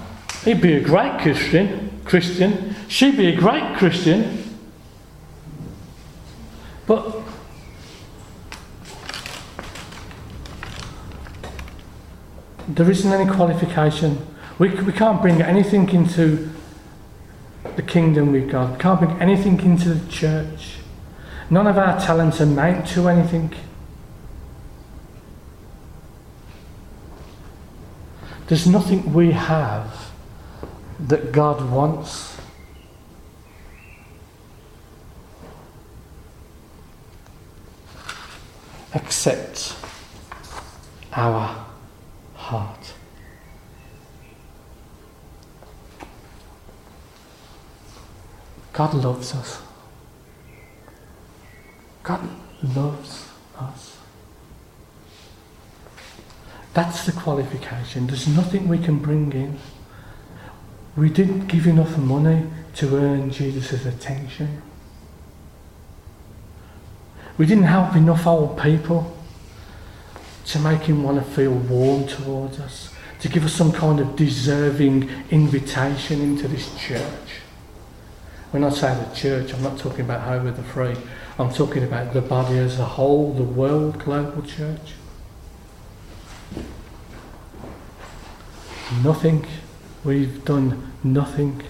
He'd 0.45 0.61
be 0.61 0.75
a 0.75 0.81
great 0.81 1.21
Christian, 1.21 2.01
Christian. 2.05 2.75
She'd 2.89 3.17
be 3.17 3.29
a 3.29 3.37
great 3.37 3.77
Christian. 3.77 4.59
But 6.87 7.21
there 12.77 12.91
isn't 12.91 13.13
any 13.13 13.31
qualification. 13.31 14.27
We, 14.59 14.69
we 14.69 14.93
can't 14.93 15.21
bring 15.21 15.43
anything 15.43 15.89
into 15.91 16.51
the 17.77 17.83
kingdom 17.83 18.33
with 18.33 18.51
God. 18.51 18.73
We 18.73 18.79
can't 18.79 19.01
bring 19.01 19.21
anything 19.21 19.61
into 19.61 19.95
the 19.95 20.11
church. 20.11 20.77
None 21.49 21.67
of 21.67 21.77
our 21.79 21.99
talents 22.01 22.41
amount 22.41 22.87
to 22.89 23.09
anything. 23.09 23.53
There's 28.47 28.67
nothing 28.67 29.13
we 29.13 29.33
have 29.33 30.11
that 30.99 31.33
God 31.33 31.71
wants. 31.71 32.37
Except 38.93 39.77
our 41.13 41.70
heart. 42.51 42.95
God 48.73 48.95
loves 48.95 49.35
us. 49.35 49.63
God 52.03 52.29
loves 52.75 53.29
us. 53.57 53.99
That's 56.75 57.07
the 57.07 57.13
qualification. 57.13 58.09
There's 58.09 58.27
nothing 58.27 58.67
we 58.67 58.79
can 58.79 58.99
bring 58.99 59.33
in. 59.33 59.59
We 60.97 61.09
didn't 61.09 61.47
give 61.47 61.69
enough 61.69 61.97
money 61.99 62.47
to 62.77 62.97
earn 62.97 63.31
Jesus' 63.31 63.87
attention. 63.87 64.63
We 67.39 67.47
didn't 67.47 67.65
help 67.65 67.95
enough 67.95 68.27
old 68.27 68.59
people 68.59 69.17
to 70.53 70.59
make 70.59 70.83
him 70.83 71.03
want 71.05 71.17
to 71.17 71.31
feel 71.31 71.53
warm 71.53 72.07
towards 72.09 72.59
us, 72.59 72.93
to 73.21 73.29
give 73.29 73.45
us 73.45 73.53
some 73.53 73.71
kind 73.71 74.01
of 74.01 74.17
deserving 74.17 75.09
invitation 75.31 76.21
into 76.21 76.49
this 76.49 76.77
church. 76.77 77.41
When 78.51 78.65
I 78.65 78.71
say 78.71 78.93
the 78.95 79.15
church, 79.15 79.55
I'm 79.55 79.63
not 79.63 79.79
talking 79.79 80.01
about 80.01 80.23
Home 80.23 80.49
of 80.49 80.57
the 80.57 80.65
Free. 80.65 80.97
I'm 81.39 81.53
talking 81.53 81.85
about 81.85 82.13
the 82.13 82.21
body 82.21 82.59
as 82.59 82.81
a 82.81 82.85
whole, 82.85 83.33
the 83.33 83.45
world 83.45 84.01
global 84.01 84.43
church. 84.43 84.95
Nothing. 89.05 89.47
We've 90.03 90.45
done 90.45 90.93
nothing. 91.05 91.63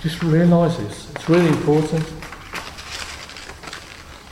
Just 0.00 0.24
realise 0.24 0.76
this. 0.76 1.10
It's 1.14 1.28
really 1.28 1.48
important. 1.48 2.12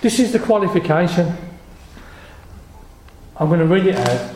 This 0.01 0.19
is 0.19 0.33
the 0.33 0.41
qualification. 0.41 1.46
I'm 3.39 3.49
going 3.49 3.61
to 3.61 3.67
read 3.67 3.87
it 3.87 3.97
out. 3.97 4.35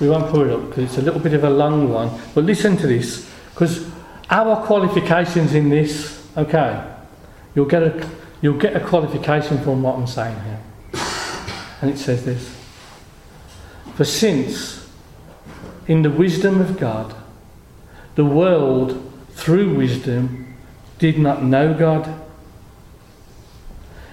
We 0.00 0.08
won't 0.08 0.30
put 0.30 0.48
it 0.48 0.52
up 0.52 0.68
because 0.68 0.84
it's 0.84 0.98
a 0.98 1.02
little 1.02 1.20
bit 1.20 1.32
of 1.32 1.44
a 1.44 1.50
long 1.50 1.90
one. 1.90 2.10
But 2.34 2.44
listen 2.44 2.76
to 2.78 2.86
this 2.86 3.30
because 3.54 3.90
our 4.28 4.64
qualifications 4.66 5.54
in 5.54 5.70
this, 5.70 6.26
okay, 6.36 6.94
you'll 7.54 7.66
get 7.66 7.82
a, 7.82 8.10
you'll 8.42 8.58
get 8.58 8.76
a 8.76 8.80
qualification 8.80 9.62
from 9.62 9.82
what 9.82 9.96
I'm 9.96 10.06
saying 10.06 10.38
here. 10.40 10.60
And 11.80 11.90
it 11.90 11.98
says 11.98 12.24
this 12.24 12.54
For 13.94 14.04
since 14.04 14.90
in 15.86 16.02
the 16.02 16.10
wisdom 16.10 16.60
of 16.60 16.78
God, 16.78 17.14
the 18.14 18.24
world, 18.24 19.12
through 19.30 19.74
wisdom, 19.74 20.54
did 20.98 21.18
not 21.18 21.42
know 21.42 21.74
God. 21.74 22.20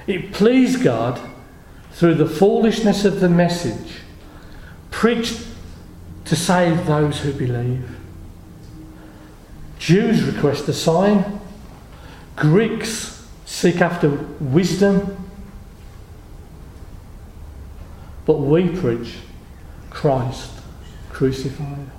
It 0.08 0.34
pleased 0.34 0.84
God 0.84 1.20
through 1.92 2.16
the 2.16 2.26
foolishness 2.26 3.06
of 3.06 3.20
the 3.20 3.30
message 3.30 4.02
preached 5.02 5.48
to 6.26 6.36
save 6.36 6.86
those 6.86 7.22
who 7.22 7.34
believe. 7.34 7.90
Jews 9.80 10.22
request 10.22 10.70
a 10.70 10.74
sign, 10.74 11.42
Greeks 12.36 13.28
seek 13.44 13.82
after 13.82 14.10
wisdom, 14.40 15.28
but 18.28 18.42
we 18.42 18.70
preach 18.70 19.16
Christ 19.90 20.52
crucified. 21.10 21.90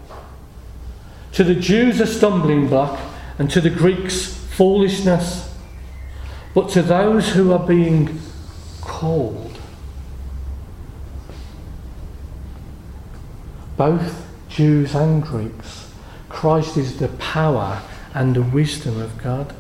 To 1.33 1.43
the 1.43 1.57
Jews, 1.57 1.99
a 1.99 2.07
stumbling 2.07 2.69
block, 2.69 3.01
and 3.37 3.51
to 3.51 3.61
the 3.61 3.71
Greeks, 3.71 4.33
foolishness. 4.33 5.53
But 6.55 6.69
to 6.69 6.83
those 6.83 7.31
who 7.31 7.53
are 7.53 7.67
being 7.67 8.21
called, 8.81 9.52
both 13.77 14.27
Jews 14.49 14.95
and 14.95 15.23
Greeks, 15.23 15.93
Christ 16.29 16.77
is 16.77 16.99
the 16.99 17.09
power 17.09 17.83
and 18.15 18.35
the 18.35 18.43
wisdom 18.43 19.01
of 19.01 19.17
God. 19.23 19.55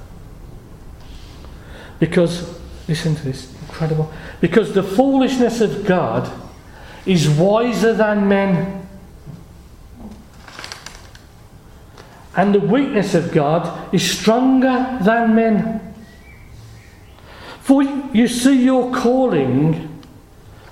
Because, 1.98 2.58
listen 2.88 3.14
to 3.14 3.22
this, 3.22 3.54
incredible. 3.62 4.12
Because 4.40 4.72
the 4.72 4.82
foolishness 4.82 5.60
of 5.60 5.86
God 5.86 6.30
is 7.06 7.28
wiser 7.28 7.94
than 7.94 8.28
men. 8.28 8.88
And 12.34 12.54
the 12.54 12.60
weakness 12.60 13.14
of 13.14 13.32
God 13.32 13.94
is 13.94 14.18
stronger 14.18 14.98
than 15.02 15.34
men. 15.34 15.94
For 17.60 17.82
you 17.84 18.26
see 18.26 18.64
your 18.64 18.92
calling, 18.92 20.02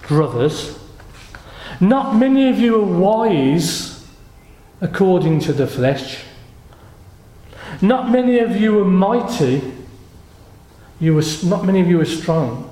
brothers. 0.08 0.79
Not 1.80 2.14
many 2.14 2.50
of 2.50 2.58
you 2.58 2.76
are 2.76 3.00
wise 3.00 4.06
according 4.82 5.40
to 5.40 5.52
the 5.54 5.66
flesh. 5.66 6.24
Not 7.80 8.10
many 8.10 8.38
of 8.38 8.60
you 8.60 8.80
are 8.80 8.84
mighty. 8.84 9.62
You 10.98 11.14
were, 11.14 11.24
not 11.44 11.64
many 11.64 11.80
of 11.80 11.88
you 11.88 11.98
are 12.00 12.04
strong. 12.04 12.66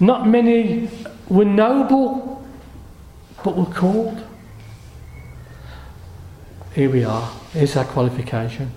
Not 0.00 0.26
many 0.26 0.88
were 1.28 1.44
noble, 1.44 2.46
but 3.42 3.56
were 3.56 3.66
called. 3.66 4.24
Here 6.74 6.88
we 6.88 7.04
are. 7.04 7.30
Here's 7.52 7.76
our 7.76 7.84
qualification. 7.84 8.72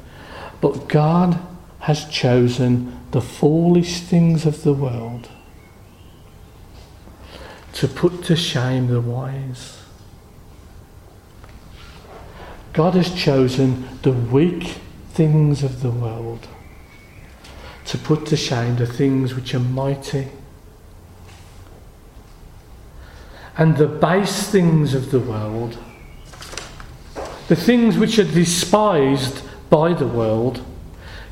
But 0.60 0.90
God 0.90 1.40
has 1.80 2.06
chosen 2.06 3.00
the 3.12 3.22
foolish 3.22 4.02
things 4.02 4.46
of 4.46 4.64
the 4.64 4.74
world 4.74 5.30
to 7.78 7.88
put 7.88 8.24
to 8.26 8.36
shame 8.36 8.88
the 8.88 9.02
wise. 9.02 9.82
God 12.74 12.94
has 12.94 13.14
chosen 13.14 13.88
the 14.02 14.12
weak 14.12 14.78
things 15.10 15.64
of 15.64 15.82
the 15.82 15.90
world 15.90 16.48
to 17.86 17.98
put 17.98 18.26
to 18.28 18.38
shame 18.38 18.76
the 18.76 18.86
things 18.86 19.34
which 19.34 19.56
are 19.56 19.60
mighty. 19.60 20.28
And 23.58 23.78
the 23.78 23.88
base 23.88 24.48
things 24.48 24.94
of 24.94 25.10
the 25.10 25.20
world 25.20 25.78
the 27.48 27.56
things 27.56 27.98
which 27.98 28.20
are 28.20 28.26
despised 28.26 29.42
by 29.70 29.94
the 29.94 30.08
world, 30.08 30.64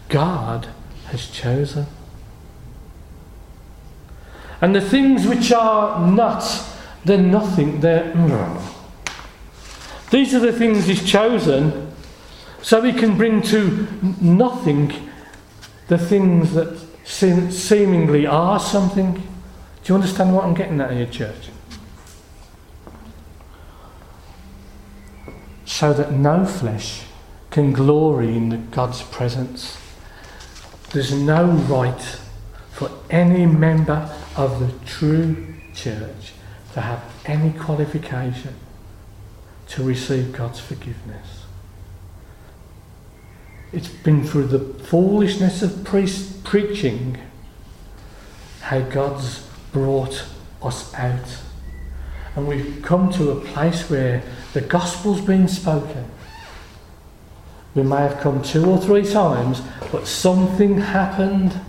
God 0.07 0.67
has 1.07 1.27
chosen. 1.27 1.87
And 4.61 4.75
the 4.75 4.81
things 4.81 5.27
which 5.27 5.51
are 5.51 6.05
not, 6.09 6.43
they're 7.03 7.17
nothing, 7.17 7.81
they're. 7.81 8.13
These 10.11 10.33
are 10.33 10.39
the 10.39 10.53
things 10.53 10.85
He's 10.85 11.03
chosen 11.03 11.91
so 12.61 12.81
He 12.81 12.93
can 12.93 13.17
bring 13.17 13.41
to 13.43 13.87
nothing 14.21 15.09
the 15.87 15.97
things 15.97 16.53
that 16.53 16.79
seem, 17.03 17.51
seemingly 17.51 18.25
are 18.25 18.59
something. 18.59 19.13
Do 19.13 19.21
you 19.85 19.95
understand 19.95 20.33
what 20.33 20.45
I'm 20.45 20.53
getting 20.53 20.81
at 20.81 20.91
here, 20.91 21.05
church? 21.05 21.49
so 25.75 25.91
that 25.91 26.13
no 26.13 26.45
flesh 26.45 27.03
can 27.49 27.73
glory 27.73 28.37
in 28.37 28.69
God's 28.69 29.03
presence. 29.03 29.77
There's 30.91 31.11
no 31.13 31.47
right 31.47 32.01
for 32.71 32.89
any 33.09 33.45
member 33.45 34.09
of 34.35 34.59
the 34.59 34.85
true 34.85 35.55
church 35.73 36.33
to 36.73 36.81
have 36.81 37.01
any 37.25 37.57
qualification 37.57 38.55
to 39.67 39.83
receive 39.83 40.33
God's 40.33 40.59
forgiveness. 40.59 41.45
It's 43.71 43.87
been 43.87 44.23
through 44.23 44.47
the 44.47 44.59
foolishness 44.85 45.61
of 45.61 45.83
pre- 45.83 46.11
preaching 46.43 47.17
how 48.61 48.81
God's 48.81 49.47
brought 49.71 50.25
us 50.61 50.93
out. 50.95 51.41
And 52.35 52.47
we've 52.47 52.81
come 52.81 53.11
to 53.13 53.31
a 53.31 53.41
place 53.41 53.89
where 53.89 54.23
the 54.53 54.61
gospel's 54.61 55.21
been 55.21 55.47
spoken. 55.47 56.09
We 57.73 57.83
may 57.83 57.97
have 57.97 58.19
come 58.21 58.41
two 58.41 58.65
or 58.65 58.77
three 58.77 59.05
times, 59.05 59.61
but 59.91 60.07
something 60.07 60.79
happened 60.79 61.59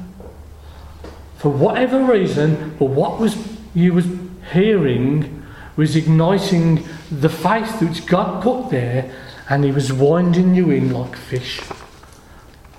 for 1.38 1.50
whatever 1.50 2.02
reason, 2.04 2.76
but 2.78 2.86
what 2.86 3.20
was 3.20 3.36
you 3.74 3.92
was 3.92 4.06
hearing 4.52 5.42
was 5.76 5.94
igniting 5.94 6.82
the 7.10 7.28
faith 7.28 7.82
which 7.82 8.06
God 8.06 8.42
put 8.42 8.70
there, 8.70 9.12
and 9.48 9.64
He 9.64 9.70
was 9.70 9.92
winding 9.92 10.54
you 10.54 10.70
in 10.70 10.92
like 10.92 11.14
fish 11.14 11.60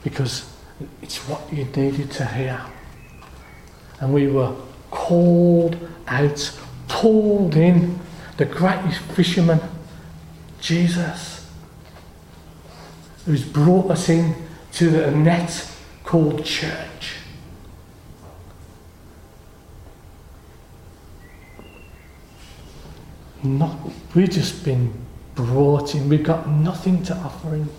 because 0.04 0.52
it's 1.02 1.18
what 1.28 1.42
you 1.54 1.66
needed 1.66 2.12
to 2.12 2.26
hear. 2.26 2.62
And 4.00 4.14
we 4.14 4.28
were 4.28 4.56
called 4.90 5.78
out, 6.08 6.60
pulled 6.88 7.56
in, 7.56 8.00
the 8.38 8.46
greatest 8.46 9.00
fisherman 9.00 9.60
Jesus, 10.62 11.52
who's 13.26 13.44
brought 13.44 13.92
us 13.92 14.10
in 14.10 14.36
to 14.74 15.06
a 15.06 15.12
net 15.12 15.72
called 16.04 16.46
church. 16.46 17.17
Not, 23.48 23.78
we've 24.14 24.30
just 24.30 24.66
been 24.66 24.94
brought 25.36 25.96
in. 25.96 26.10
We've 26.10 26.24
got 26.24 26.50
nothing 26.50 27.02
to 27.04 27.16
offer 27.16 27.56
him 27.56 27.70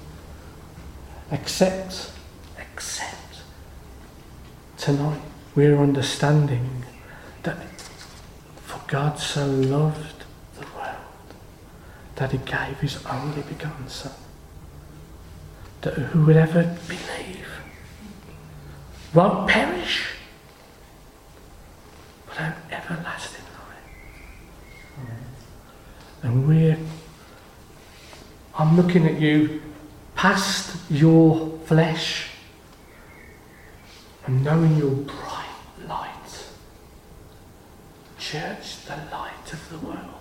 except, 1.31 2.11
except 2.59 3.43
tonight 4.79 5.21
we're 5.55 5.77
understanding 5.79 6.85
that 7.43 7.59
for 8.63 8.81
God 8.87 9.19
so 9.19 9.47
loved 9.47 10.25
the 10.59 10.67
world 10.75 10.97
that 12.17 12.33
he 12.33 12.39
gave 12.39 12.81
his 12.81 13.05
only 13.05 13.43
begotten 13.43 13.89
Son, 13.89 14.13
that 15.83 15.95
whoever 15.95 16.77
believe 16.89 17.47
won't 19.13 19.49
perish, 19.49 20.07
but 22.27 22.37
have 22.37 22.57
everlasting. 22.71 23.45
And 26.23 26.49
we're, 26.49 26.79
I'm 28.59 28.77
looking 28.77 29.07
at 29.07 29.21
you 29.21 29.63
past 30.15 30.77
your 30.91 31.59
flesh 31.65 32.31
and 34.27 34.45
knowing 34.45 34.77
your 34.77 34.91
bright 34.91 35.47
light. 35.87 36.47
Church, 38.19 38.85
the 38.85 38.97
light 39.13 39.53
of 39.53 39.71
the 39.71 39.79
world. 39.79 40.19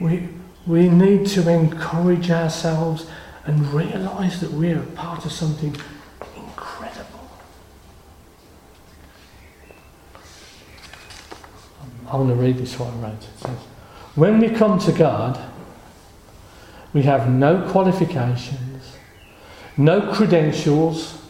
We, 0.00 0.28
we 0.66 0.88
need 0.88 1.26
to 1.28 1.48
encourage 1.48 2.30
ourselves 2.30 3.06
and 3.44 3.66
realise 3.72 4.40
that 4.40 4.50
we're 4.50 4.82
part 4.94 5.24
of 5.24 5.32
something 5.32 5.74
incredible. 6.36 7.30
I 12.10 12.16
want 12.16 12.28
to 12.30 12.34
read 12.34 12.58
this 12.58 12.80
I 12.80 12.88
wrote. 12.90 13.12
It 13.12 13.38
says, 13.38 13.58
When 14.14 14.40
we 14.40 14.48
come 14.50 14.78
to 14.80 14.92
God, 14.92 15.38
we 16.92 17.02
have 17.02 17.30
no 17.30 17.68
qualifications, 17.70 18.96
no 19.76 20.12
credentials, 20.12 21.20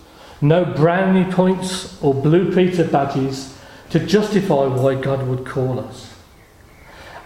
no 0.41 0.65
brownie 0.65 1.31
points 1.31 2.01
or 2.03 2.15
blue 2.15 2.55
Peter 2.55 2.85
badges 2.85 3.59
to 3.91 3.99
justify 3.99 4.67
why 4.67 4.95
God 4.95 5.27
would 5.27 5.45
call 5.45 5.81
us 5.81 6.15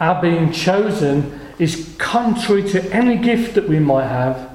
our 0.02 0.20
being 0.20 0.50
chosen 0.50 1.40
is 1.60 1.94
contrary 1.96 2.68
to 2.70 2.92
any 2.92 3.16
gift 3.16 3.54
that 3.54 3.68
we 3.68 3.78
might 3.78 4.08
have 4.08 4.50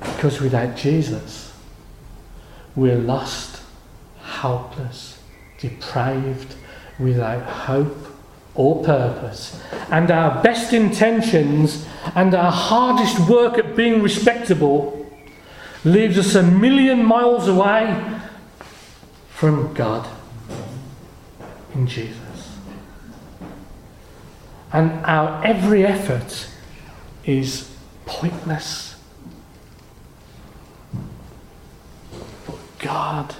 because 0.00 0.40
without 0.40 0.76
Jesus, 0.76 1.52
we're 2.76 2.96
lost, 2.96 3.62
helpless, 4.22 5.20
depraved, 5.58 6.54
without 7.00 7.42
hope 7.42 7.96
or 8.60 8.84
purpose. 8.84 9.58
And 9.90 10.10
our 10.10 10.42
best 10.42 10.74
intentions 10.74 11.86
and 12.14 12.34
our 12.34 12.52
hardest 12.52 13.18
work 13.26 13.56
at 13.56 13.74
being 13.74 14.02
respectable 14.02 15.10
leaves 15.82 16.18
us 16.18 16.34
a 16.34 16.42
million 16.42 17.02
miles 17.02 17.48
away 17.48 18.20
from 19.30 19.72
God 19.72 20.06
in 21.74 21.86
Jesus. 21.86 22.58
And 24.74 25.04
our 25.06 25.42
every 25.42 25.86
effort 25.86 26.48
is 27.24 27.74
pointless. 28.04 28.96
But 32.46 32.58
God, 32.78 33.34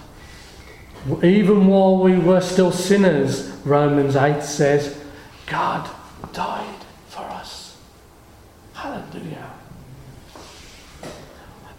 even 1.22 1.66
while 1.66 1.98
we 1.98 2.18
were 2.18 2.40
still 2.40 2.72
sinners, 2.72 3.50
Romans 3.66 4.16
8 4.16 4.42
says, 4.42 4.99
God 5.50 5.90
died 6.32 6.78
for 7.08 7.22
us. 7.22 7.76
Hallelujah. 8.72 9.50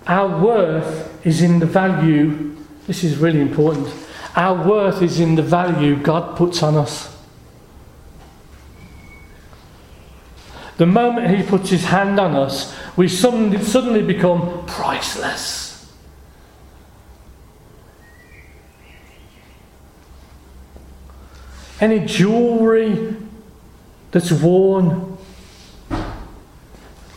Our 0.06 0.44
worth 0.44 1.26
is 1.26 1.42
in 1.42 1.60
the 1.60 1.66
value, 1.66 2.58
this 2.86 3.04
is 3.06 3.18
really 3.18 3.40
important. 3.40 3.88
Our 4.36 4.68
worth 4.68 5.02
is 5.02 5.22
in 5.22 5.36
the 5.36 5.42
value 5.42 5.96
God 5.96 6.36
puts 6.36 6.62
on 6.62 6.76
us. 6.76 7.18
The 10.76 10.86
moment 10.86 11.34
He 11.34 11.44
puts 11.44 11.70
His 11.70 11.86
hand 11.86 12.20
on 12.20 12.36
us, 12.36 12.76
we 12.98 13.08
suddenly, 13.08 14.02
become 14.02 14.66
priceless. 14.66 15.96
Any 21.80 22.06
jewellery 22.06 23.16
that's 24.12 24.32
worn, 24.32 25.18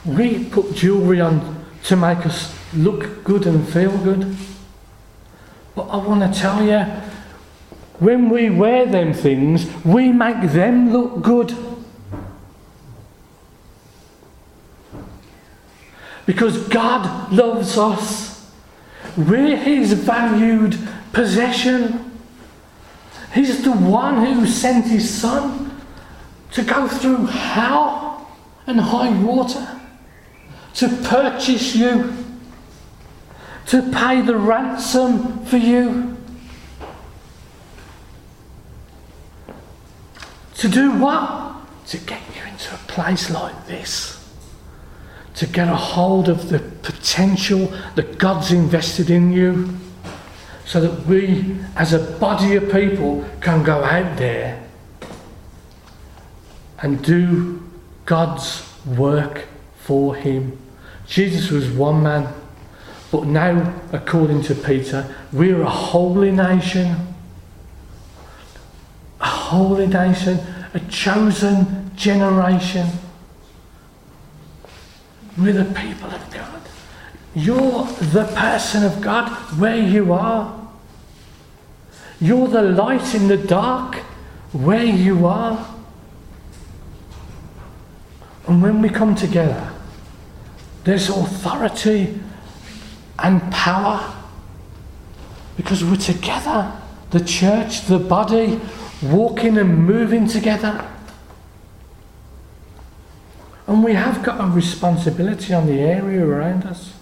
we 0.05 0.45
put 0.45 0.75
jewellery 0.75 1.21
on 1.21 1.65
to 1.85 1.97
make 1.97 2.25
us 2.25 2.57
look 2.75 3.25
good 3.25 3.47
and 3.47 3.69
feel 3.69 3.97
good. 3.99 4.37
But 5.75 5.89
I 5.89 5.97
want 5.97 6.33
to 6.33 6.41
tell 6.41 6.63
you, 6.65 6.81
when 7.99 8.29
we 8.29 8.51
wear 8.51 8.87
them 8.87 9.13
things, 9.13 9.67
we 9.85 10.13
make 10.13 10.53
them 10.53 10.93
look 10.93 11.23
good. 11.23 11.57
Because 16.27 16.69
God 16.69 17.33
loves 17.33 17.77
us. 17.77 18.53
We're 19.17 19.57
His 19.57 19.93
valued 19.93 20.79
possession. 21.13 22.13
He's 23.33 23.63
the 23.63 23.73
one 23.73 24.25
who 24.25 24.47
sent 24.47 24.87
His 24.87 25.13
Son 25.13 25.63
to 26.55 26.62
go 26.62 26.87
through 26.87 27.27
hell 27.27 28.31
and 28.67 28.81
high 28.81 29.11
water 29.23 29.81
to 30.75 30.88
purchase 31.05 31.75
you, 31.75 32.14
to 33.67 33.83
pay 33.93 34.21
the 34.21 34.37
ransom 34.37 35.45
for 35.47 35.57
you. 35.57 36.17
To 40.57 40.69
do 40.69 40.93
what? 40.93 41.57
To 41.88 41.99
get 41.99 42.23
you 42.35 42.43
into 42.43 42.73
a 42.75 42.79
place 42.88 43.31
like 43.31 43.67
this. 43.67 44.33
To 45.37 45.47
get 45.47 45.69
a 45.69 45.77
hold 45.77 46.29
of 46.29 46.49
the 46.49 46.61
potential 46.61 47.67
that 47.97 48.19
God's 48.19 48.53
invested 48.53 49.11
in 49.11 49.33
you. 49.33 49.77
So 50.67 50.81
that 50.81 51.07
we, 51.07 51.59
as 51.77 51.93
a 51.93 51.99
body 51.99 52.55
of 52.55 52.71
people, 52.71 53.25
can 53.40 53.64
go 53.64 53.83
out 53.83 54.17
there 54.17 54.63
and 56.85 57.03
do 57.03 57.62
God's 58.05 58.62
work 58.85 59.47
for 59.79 60.14
Him. 60.14 60.59
Jesus 61.07 61.51
was 61.51 61.70
one 61.70 62.03
man, 62.03 62.31
but 63.11 63.25
now, 63.25 63.75
according 63.90 64.42
to 64.42 64.55
Peter, 64.55 65.16
we're 65.33 65.62
a 65.62 65.70
holy 65.70 66.31
nation. 66.31 67.14
A 69.18 69.27
holy 69.27 69.87
nation, 69.87 70.38
a 70.75 70.81
chosen 70.81 71.90
generation. 71.97 72.87
We're 75.38 75.55
the 75.55 75.75
people 75.75 76.11
of 76.11 76.31
God. 76.31 76.61
You're 77.35 77.85
the 78.12 78.31
person 78.37 78.85
of 78.85 79.01
God 79.01 79.31
where 79.59 79.79
you 79.79 80.12
are. 80.12 80.68
You're 82.20 82.49
the 82.49 82.61
light 82.61 83.14
in 83.14 83.29
the 83.29 83.38
dark 83.38 83.97
where 84.53 84.85
you 84.85 85.27
are. 85.27 85.70
And 88.47 88.63
when 88.63 88.83
we 88.83 88.89
come 88.89 89.15
together, 89.15 89.71
there's 90.85 91.09
authority 91.09 92.21
and 93.19 93.41
power 93.51 94.15
because 95.57 95.83
we're 95.83 95.97
together. 95.97 96.73
The 97.11 97.25
church, 97.25 97.83
the 97.87 97.99
body, 97.99 98.61
walking 99.03 99.57
and 99.57 99.87
moving 99.87 100.27
together. 100.27 100.91
And 103.67 103.83
we 103.83 103.95
have 103.95 104.23
got 104.23 104.41
a 104.41 104.47
responsibility 104.47 105.55
on 105.55 105.67
the 105.67 105.79
area 105.81 106.25
around 106.25 106.65
us. 106.65 106.93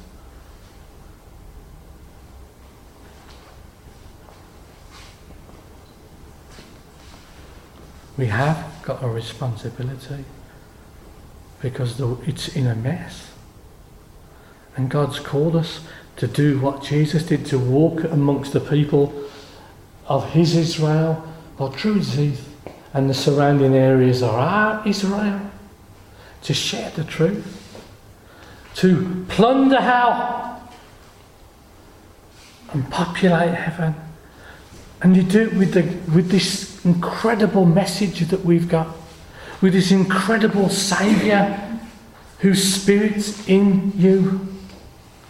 We 8.16 8.26
have 8.26 8.70
got 8.82 9.02
a 9.02 9.08
responsibility 9.08 10.24
because 11.62 11.98
it's 12.26 12.48
in 12.48 12.66
a 12.66 12.74
mess. 12.74 13.30
And 14.76 14.90
God's 14.90 15.20
called 15.20 15.56
us 15.56 15.80
to 16.16 16.26
do 16.26 16.60
what 16.60 16.82
Jesus 16.82 17.22
did 17.22 17.46
to 17.46 17.58
walk 17.58 18.04
amongst 18.04 18.52
the 18.52 18.60
people 18.60 19.14
of 20.06 20.30
His 20.30 20.56
Israel, 20.56 21.26
or 21.58 21.70
truth 21.70 22.18
and 22.92 23.08
the 23.08 23.14
surrounding 23.14 23.74
areas 23.74 24.22
are 24.22 24.38
our 24.38 24.88
Israel, 24.88 25.40
to 26.42 26.52
share 26.52 26.90
the 26.90 27.04
truth, 27.04 27.86
to 28.74 29.24
plunder 29.28 29.80
hell 29.80 30.68
and 32.72 32.90
populate 32.90 33.54
heaven. 33.54 33.94
And 35.00 35.16
you 35.16 35.22
do 35.22 35.42
it 35.42 35.54
with, 35.54 35.72
the, 35.74 35.82
with 36.12 36.30
this 36.30 36.84
incredible 36.84 37.64
message 37.64 38.20
that 38.20 38.44
we've 38.44 38.68
got, 38.68 38.88
with 39.62 39.72
this 39.72 39.92
incredible 39.92 40.68
Saviour 40.68 41.58
whose 42.40 42.62
Spirit's 42.74 43.48
in 43.48 43.92
you. 43.96 44.48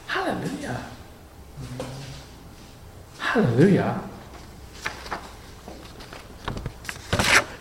Hallelujah. 0.06 0.84
Hallelujah. 3.18 4.00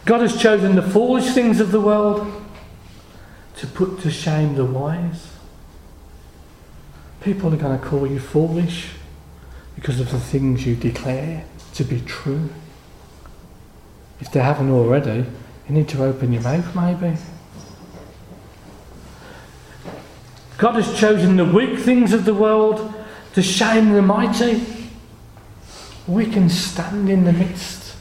God 0.06 0.22
has 0.22 0.42
chosen 0.42 0.76
the 0.76 0.82
foolish 0.82 1.34
things 1.34 1.60
of 1.60 1.72
the 1.72 1.80
world 1.80 2.42
to 3.58 3.68
put 3.68 4.00
to 4.00 4.10
shame 4.10 4.56
the 4.56 4.66
wise. 4.66 5.28
People 7.20 7.54
are 7.54 7.58
going 7.58 7.78
to 7.78 7.86
call 7.86 8.08
you 8.08 8.20
foolish 8.20 8.92
because 9.76 10.00
of 10.00 10.10
the 10.10 10.20
things 10.20 10.66
you 10.66 10.76
declare 10.76 11.46
to 11.74 11.84
be 11.84 12.02
true. 12.02 12.50
If 14.20 14.32
they 14.32 14.40
haven't 14.40 14.72
already, 14.72 15.26
you 15.68 15.76
need 15.76 15.88
to 15.90 16.04
open 16.04 16.34
your 16.34 16.42
mouth 16.42 16.76
maybe. 16.76 17.18
God 20.58 20.76
has 20.76 21.00
chosen 21.00 21.38
the 21.38 21.46
weak 21.46 21.80
things 21.80 22.14
of 22.14 22.26
the 22.26 22.34
world 22.34 22.94
to 23.34 23.42
shame 23.42 23.94
the 23.94 24.02
mighty. 24.02 24.64
We 26.08 26.26
can 26.26 26.50
stand 26.50 27.10
in 27.10 27.24
the 27.24 27.34
midst 27.34 27.96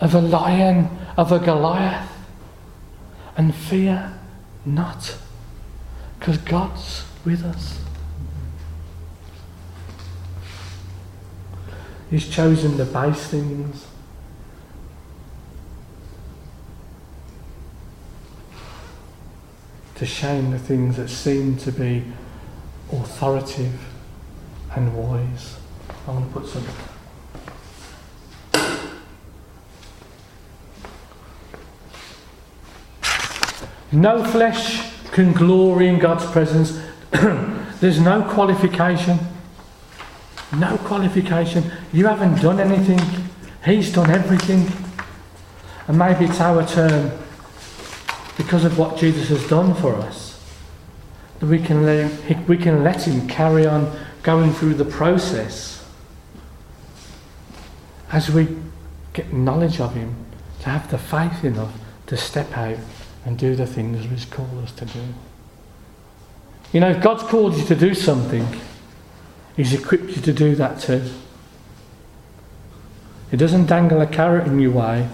of 0.00 0.14
a 0.14 0.20
lion, 0.20 0.88
of 1.16 1.32
a 1.32 1.38
Goliath, 1.38 2.10
and 3.36 3.54
fear 3.54 4.12
not, 4.66 5.16
because 6.18 6.38
God's 6.38 7.04
with 7.24 7.44
us. 7.44 7.80
He's 12.10 12.28
chosen 12.28 12.76
the 12.76 12.84
base 12.84 13.28
things 13.28 13.86
to 20.00 20.06
shame 20.06 20.50
the 20.50 20.58
things 20.58 20.96
that 20.96 21.10
seem 21.10 21.58
to 21.58 21.70
be 21.70 22.02
authoritative 22.90 23.78
and 24.74 24.96
wise. 24.96 25.58
I 26.06 26.12
want 26.12 26.32
to 26.32 26.40
put 26.40 26.48
some. 26.48 26.64
No 33.92 34.24
flesh 34.24 34.90
can 35.10 35.34
glory 35.34 35.88
in 35.88 35.98
God's 35.98 36.24
presence. 36.24 36.80
There's 37.80 38.00
no 38.00 38.22
qualification. 38.22 39.18
No 40.56 40.78
qualification. 40.78 41.70
You 41.92 42.06
haven't 42.06 42.40
done 42.40 42.58
anything. 42.58 43.00
He's 43.66 43.92
done 43.92 44.08
everything. 44.08 44.66
And 45.88 45.98
maybe 45.98 46.24
it's 46.24 46.40
our 46.40 46.66
turn 46.66 47.19
because 48.40 48.64
of 48.64 48.78
what 48.78 48.96
Jesus 48.96 49.28
has 49.28 49.46
done 49.48 49.74
for 49.74 49.94
us, 49.96 50.42
that 51.40 51.46
we 51.46 51.58
can 51.58 51.84
let 51.84 52.10
him, 52.10 52.46
we 52.46 52.56
can 52.56 52.82
let 52.82 53.06
him 53.06 53.28
carry 53.28 53.66
on 53.66 53.94
going 54.22 54.50
through 54.50 54.72
the 54.72 54.84
process 54.84 55.86
as 58.10 58.30
we 58.30 58.48
get 59.12 59.30
knowledge 59.30 59.78
of 59.78 59.94
him, 59.94 60.14
to 60.60 60.70
have 60.70 60.90
the 60.90 60.96
faith 60.96 61.44
enough 61.44 61.72
to 62.06 62.16
step 62.16 62.56
out 62.56 62.78
and 63.26 63.38
do 63.38 63.54
the 63.54 63.66
things 63.66 63.98
that 63.98 64.08
he's 64.08 64.24
called 64.24 64.64
us 64.64 64.72
to 64.72 64.86
do. 64.86 65.04
You 66.72 66.80
know, 66.80 66.90
if 66.90 67.02
God's 67.02 67.24
called 67.24 67.56
you 67.56 67.64
to 67.66 67.76
do 67.76 67.94
something, 67.94 68.46
he's 69.54 69.74
equipped 69.74 70.16
you 70.16 70.22
to 70.22 70.32
do 70.32 70.56
that 70.56 70.80
too. 70.80 71.02
He 73.30 73.36
doesn't 73.36 73.66
dangle 73.66 74.00
a 74.00 74.06
carrot 74.06 74.46
in 74.46 74.58
your 74.60 74.72
way 74.72 75.08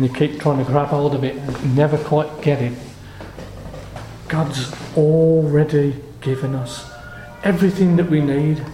and 0.00 0.08
you 0.08 0.14
keep 0.14 0.40
trying 0.40 0.56
to 0.56 0.64
grab 0.64 0.88
hold 0.88 1.14
of 1.14 1.24
it 1.24 1.36
and 1.36 1.76
never 1.76 1.98
quite 1.98 2.40
get 2.40 2.62
it. 2.62 2.72
God's 4.28 4.72
already 4.96 5.94
given 6.22 6.54
us 6.54 6.90
everything 7.44 7.96
that 7.96 8.08
we 8.08 8.22
need 8.22 8.64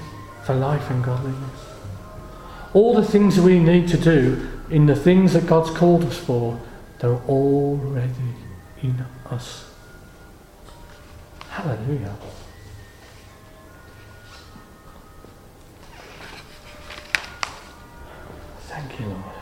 for 0.45 0.55
life 0.55 0.89
and 0.89 1.03
godliness. 1.03 1.61
All 2.75 2.95
the 2.95 3.05
things 3.05 3.41
we 3.41 3.59
need 3.59 3.89
to 3.89 3.97
do 3.97 4.49
in 4.71 4.87
the 4.87 4.95
things 4.95 5.33
that 5.33 5.49
God's 5.49 5.71
called 5.71 6.05
us 6.05 6.17
for, 6.17 6.61
they're 7.01 7.11
already 7.11 8.13
in 8.85 9.05
us. 9.29 9.69
Hallelujah. 11.49 12.15
Thank 18.69 19.01
you, 19.01 19.07
Lord. 19.07 19.36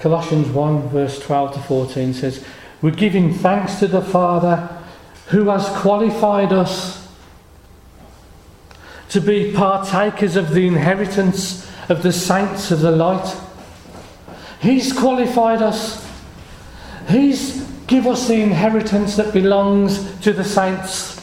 Colossians 0.00 0.48
1, 0.48 0.88
verse 0.88 1.18
12 1.20 1.54
to 1.54 1.60
14 1.60 2.14
says, 2.14 2.44
We're 2.80 2.90
giving 2.90 3.34
thanks 3.34 3.78
to 3.80 3.86
the 3.86 4.00
Father 4.00 4.68
who 5.28 5.48
has 5.50 5.68
qualified 5.80 6.52
us 6.52 7.06
to 9.10 9.20
be 9.20 9.52
partakers 9.52 10.36
of 10.36 10.54
the 10.54 10.66
inheritance 10.66 11.70
of 11.90 12.02
the 12.02 12.12
saints 12.12 12.70
of 12.70 12.80
the 12.80 12.90
light. 12.90 13.36
He's 14.60 14.92
qualified 14.92 15.60
us. 15.60 16.08
He's 17.08 17.60
give 17.86 18.06
us 18.06 18.28
the 18.28 18.40
inheritance 18.40 19.16
that 19.16 19.34
belongs 19.34 20.20
to 20.20 20.32
the 20.32 20.44
saints 20.44 21.20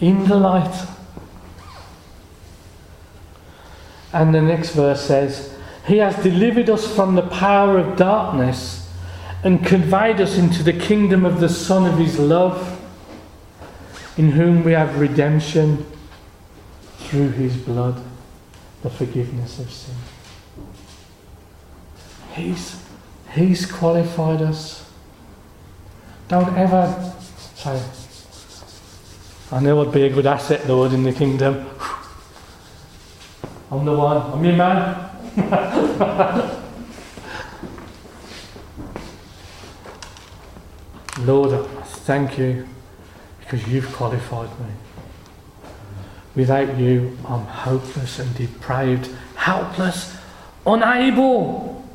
in 0.00 0.24
the 0.26 0.36
light. 0.36 0.86
And 4.12 4.32
the 4.32 4.40
next 4.40 4.70
verse 4.70 5.04
says, 5.04 5.57
He 5.88 5.96
has 5.98 6.22
delivered 6.22 6.68
us 6.68 6.94
from 6.94 7.14
the 7.14 7.22
power 7.22 7.78
of 7.78 7.96
darkness 7.96 8.92
and 9.42 9.64
conveyed 9.64 10.20
us 10.20 10.36
into 10.36 10.62
the 10.62 10.74
kingdom 10.74 11.24
of 11.24 11.40
the 11.40 11.48
Son 11.48 11.90
of 11.90 11.98
His 11.98 12.18
love, 12.18 12.78
in 14.18 14.32
whom 14.32 14.64
we 14.64 14.72
have 14.72 15.00
redemption 15.00 15.86
through 16.98 17.30
His 17.30 17.56
blood, 17.56 18.02
the 18.82 18.90
forgiveness 18.90 19.58
of 19.58 19.70
sin. 19.70 19.94
He's, 22.34 22.84
he's 23.32 23.64
qualified 23.64 24.42
us. 24.42 24.90
Don't 26.28 26.54
ever 26.58 27.14
say, 27.54 27.82
I 29.50 29.60
know 29.60 29.80
I'd 29.80 29.92
be 29.92 30.02
a 30.02 30.10
good 30.10 30.26
asset, 30.26 30.68
Lord, 30.68 30.92
in 30.92 31.02
the 31.02 31.12
kingdom. 31.12 31.66
I'm 33.70 33.86
the 33.86 33.96
one. 33.96 34.18
I'm 34.18 34.44
your 34.44 34.54
man. 34.54 35.07
Lord, 41.20 41.52
I 41.52 41.62
thank 41.84 42.38
you 42.38 42.66
because 43.38 43.68
you've 43.68 43.92
qualified 43.92 44.50
me. 44.58 44.66
Without 46.34 46.76
you, 46.76 47.16
I'm 47.26 47.46
hopeless 47.46 48.18
and 48.18 48.34
depraved, 48.34 49.14
helpless, 49.36 50.16
unable. 50.66 51.88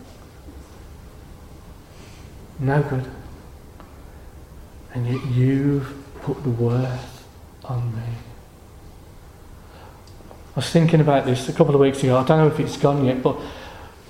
No 2.60 2.82
good. 2.84 3.12
And 4.94 5.06
yet 5.06 5.26
you've 5.28 5.94
put 6.22 6.42
the 6.44 6.50
worth 6.50 7.28
on 7.66 7.94
me. 7.94 8.23
I 10.54 10.58
was 10.58 10.70
thinking 10.70 11.02
about 11.02 11.26
this 11.26 11.50
a 11.50 11.54
couple 11.54 11.74
of 11.74 11.82
weeks 11.82 12.04
ago. 12.04 12.16
I 12.16 12.24
don't 12.24 12.38
know 12.38 12.48
if 12.48 12.60
it's 12.60 12.78
gone 12.78 13.04
yet, 13.06 13.24
but 13.24 13.40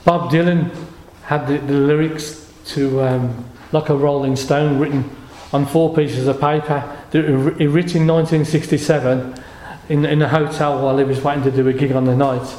Bob 0.03 0.29
Dylan 0.29 0.75
had 1.23 1.47
the, 1.47 1.57
the 1.57 1.73
lyrics 1.73 2.51
to 2.65 3.01
um, 3.01 3.45
Like 3.71 3.87
a 3.87 3.95
Rolling 3.95 4.35
Stone 4.35 4.77
written 4.77 5.09
on 5.53 5.65
four 5.65 5.95
pieces 5.95 6.27
of 6.27 6.41
paper. 6.41 6.83
that 7.11 7.55
He 7.57 7.67
written 7.67 8.01
in 8.01 8.07
1967 8.07 9.41
in, 9.87 10.03
in 10.03 10.21
a 10.21 10.27
hotel 10.27 10.83
while 10.83 10.97
he 10.97 11.05
was 11.05 11.21
waiting 11.21 11.43
to 11.43 11.51
do 11.51 11.65
a 11.69 11.73
gig 11.73 11.93
on 11.93 12.03
the 12.03 12.15
night. 12.15 12.53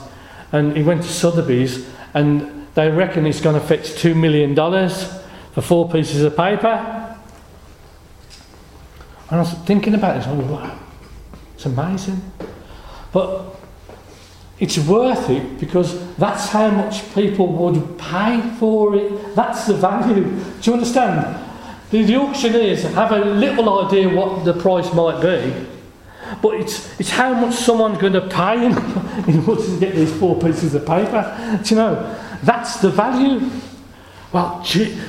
And 0.51 0.75
he 0.75 0.83
went 0.83 1.03
to 1.03 1.09
Sotheby's, 1.09 1.87
and 2.15 2.67
they 2.75 2.91
reckon 2.91 3.27
it's 3.27 3.43
going 3.43 3.61
to 3.61 3.67
fetch 3.67 3.91
$2 3.91 4.17
million 4.17 4.55
for 5.53 5.61
four 5.61 5.91
pieces 5.91 6.23
of 6.23 6.35
paper. 6.35 7.19
And 9.29 9.37
I 9.37 9.39
was 9.41 9.53
thinking 9.67 9.95
about 9.95 10.17
this, 10.17 10.27
I 10.27 10.33
was 10.33 10.47
wow, 10.47 10.79
it's 11.55 11.67
amazing. 11.67 12.33
But 13.13 13.54
it's 14.61 14.79
worth 14.79 15.31
it 15.31 15.59
because 15.59 16.15
that's 16.17 16.49
how 16.49 16.71
much 16.71 17.13
people 17.15 17.49
would 17.49 17.99
pay 17.99 18.41
for 18.59 18.95
it. 18.95 19.35
That's 19.35 19.67
the 19.67 19.75
value. 19.75 20.23
Do 20.25 20.71
you 20.71 20.73
understand? 20.75 21.41
The, 21.91 22.03
the 22.03 22.17
auctioneers 22.17 22.83
have 22.83 23.13
a 23.13 23.19
little 23.19 23.87
idea 23.87 24.09
what 24.09 24.45
the 24.45 24.55
price 24.55 24.93
might 24.95 25.21
be, 25.21 25.67
but 26.41 26.55
it's, 26.55 27.01
it's 27.01 27.11
how 27.11 27.35
much 27.35 27.55
someone's 27.55 27.99
going 27.99 28.13
to 28.13 28.29
pay 28.29 28.67
in 29.33 29.45
order 29.47 29.63
to 29.63 29.81
get 29.81 29.95
these 29.95 30.13
four 30.19 30.39
pieces 30.39 30.75
of 30.75 30.87
paper. 30.87 31.61
Do 31.63 31.75
you 31.75 31.81
know? 31.81 32.21
That's 32.43 32.77
the 32.77 32.91
value. 32.91 33.51
Well, 34.33 34.65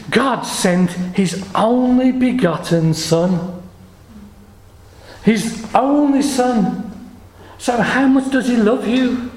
God 0.09 0.41
sent 0.43 0.91
His 1.15 1.47
only 1.55 2.11
begotten 2.11 2.93
Son. 2.93 3.63
His 5.23 5.67
only 5.73 6.21
Son. 6.21 7.09
So, 7.57 7.77
how 7.77 8.07
much 8.07 8.31
does 8.31 8.47
He 8.47 8.57
love 8.57 8.87
you? 8.87 9.31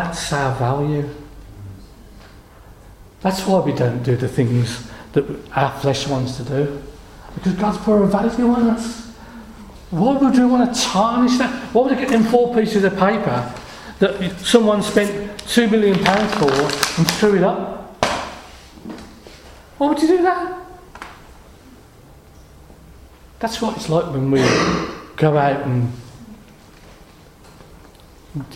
That's 0.00 0.32
our 0.32 0.54
value. 0.54 1.06
That's 3.20 3.46
why 3.46 3.60
we 3.60 3.72
don't 3.72 4.02
do 4.02 4.16
the 4.16 4.28
things 4.28 4.90
that 5.12 5.26
our 5.54 5.78
flesh 5.78 6.08
wants 6.08 6.38
to 6.38 6.42
do. 6.42 6.82
Because 7.34 7.52
God's 7.52 7.76
put 7.76 8.00
a 8.00 8.06
value 8.06 8.48
on 8.48 8.70
us. 8.70 9.08
Why 9.90 10.16
would 10.16 10.38
we 10.38 10.44
want 10.46 10.74
to 10.74 10.80
tarnish 10.80 11.36
that? 11.36 11.52
Why 11.74 11.82
would 11.82 11.92
I 11.92 12.00
get 12.00 12.08
them 12.08 12.24
four 12.24 12.54
pieces 12.54 12.82
of 12.84 12.96
paper 12.96 13.54
that 13.98 14.40
someone 14.40 14.82
spent 14.82 15.38
two 15.40 15.68
million 15.68 16.02
pounds 16.02 16.32
for 16.36 16.50
and 16.50 17.10
threw 17.18 17.36
it 17.36 17.42
up? 17.42 18.02
Why 19.76 19.86
would 19.86 20.00
you 20.00 20.08
do 20.08 20.22
that? 20.22 20.62
That's 23.38 23.60
what 23.60 23.76
it's 23.76 23.90
like 23.90 24.10
when 24.14 24.30
we 24.30 24.40
go 25.16 25.36
out 25.36 25.66
and 25.66 25.92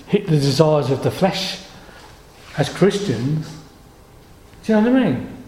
hit 0.06 0.26
the 0.26 0.36
desires 0.36 0.90
of 0.90 1.02
the 1.02 1.10
flesh 1.10 1.60
as 2.56 2.68
Christians. 2.68 3.48
Do 4.64 4.72
you 4.72 4.80
know 4.80 4.90
what 4.90 5.02
I 5.02 5.10
mean? 5.10 5.44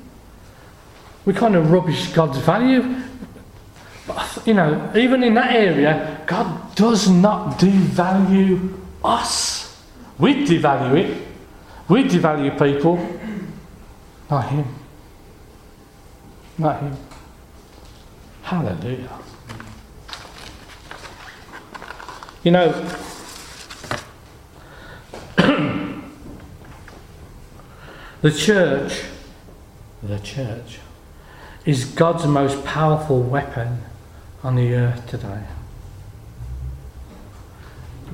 We 1.24 1.32
kind 1.32 1.56
of 1.56 1.70
rubbish 1.70 2.12
God's 2.12 2.38
value. 2.38 3.02
But, 4.06 4.42
you 4.46 4.54
know, 4.54 4.92
even 4.94 5.22
in 5.24 5.34
that 5.34 5.54
area, 5.54 6.22
God 6.26 6.74
does 6.76 7.08
not 7.08 7.58
devalue 7.58 8.78
us. 9.04 9.84
We 10.18 10.46
devalue 10.46 10.98
it. 10.98 11.26
We 11.88 12.04
devalue 12.04 12.56
people. 12.58 12.96
Not 14.30 14.48
Him. 14.48 14.64
Not 16.58 16.80
Him. 16.80 16.96
Hallelujah. 18.42 19.18
You 22.44 22.52
know, 22.52 22.88
The 28.22 28.32
church, 28.32 29.02
the 30.02 30.18
church, 30.18 30.78
is 31.64 31.84
God's 31.84 32.26
most 32.26 32.64
powerful 32.64 33.22
weapon 33.22 33.82
on 34.42 34.56
the 34.56 34.74
earth 34.74 35.06
today. 35.06 35.42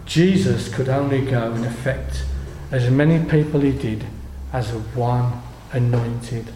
Jesus 0.05 0.69
could 0.69 0.89
only 0.89 1.25
go 1.25 1.53
and 1.53 1.65
affect 1.65 2.25
as 2.71 2.91
many 2.91 3.25
people 3.25 3.61
he 3.61 3.73
did 3.73 4.05
as 4.53 4.73
one 4.73 5.41
anointed 5.73 6.53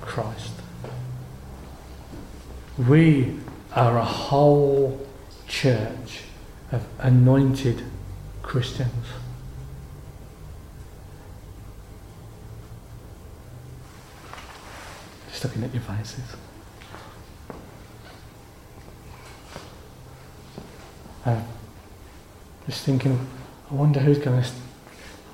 Christ. 0.00 0.52
We 2.78 3.38
are 3.74 3.98
a 3.98 4.04
whole 4.04 5.06
church 5.46 6.22
of 6.72 6.84
anointed 6.98 7.84
Christians. 8.42 9.06
Just 15.36 15.44
looking 15.44 15.64
at 15.64 15.74
your 15.74 15.82
faces. 15.82 16.24
Uh, 21.26 21.42
just 22.64 22.86
thinking, 22.86 23.28
I 23.70 23.74
wonder 23.74 24.00
who's 24.00 24.18
going 24.18 24.42
to 24.42 24.48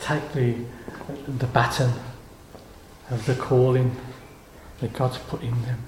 take 0.00 0.32
the, 0.32 0.56
the 1.28 1.46
baton 1.46 1.92
of 3.10 3.24
the 3.26 3.36
calling 3.36 3.94
that 4.80 4.92
God's 4.92 5.18
put 5.18 5.40
in 5.40 5.62
them. 5.62 5.78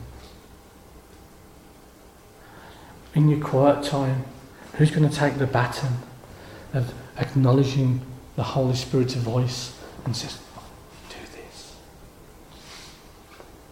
In 3.15 3.29
your 3.29 3.41
quiet 3.41 3.85
time, 3.85 4.27
who's 4.75 4.93
going 4.93 5.09
to 5.09 5.17
take 5.17 5.39
the 5.39 5.47
baton 5.49 5.99
of 6.73 6.95
acknowledging 7.17 8.01
the 8.37 8.45
Holy 8.45 8.77
Spirit's 8.77 9.15
voice 9.15 9.77
and 10.05 10.15
says, 10.15 10.39
Do 11.09 11.17
this, 11.33 11.77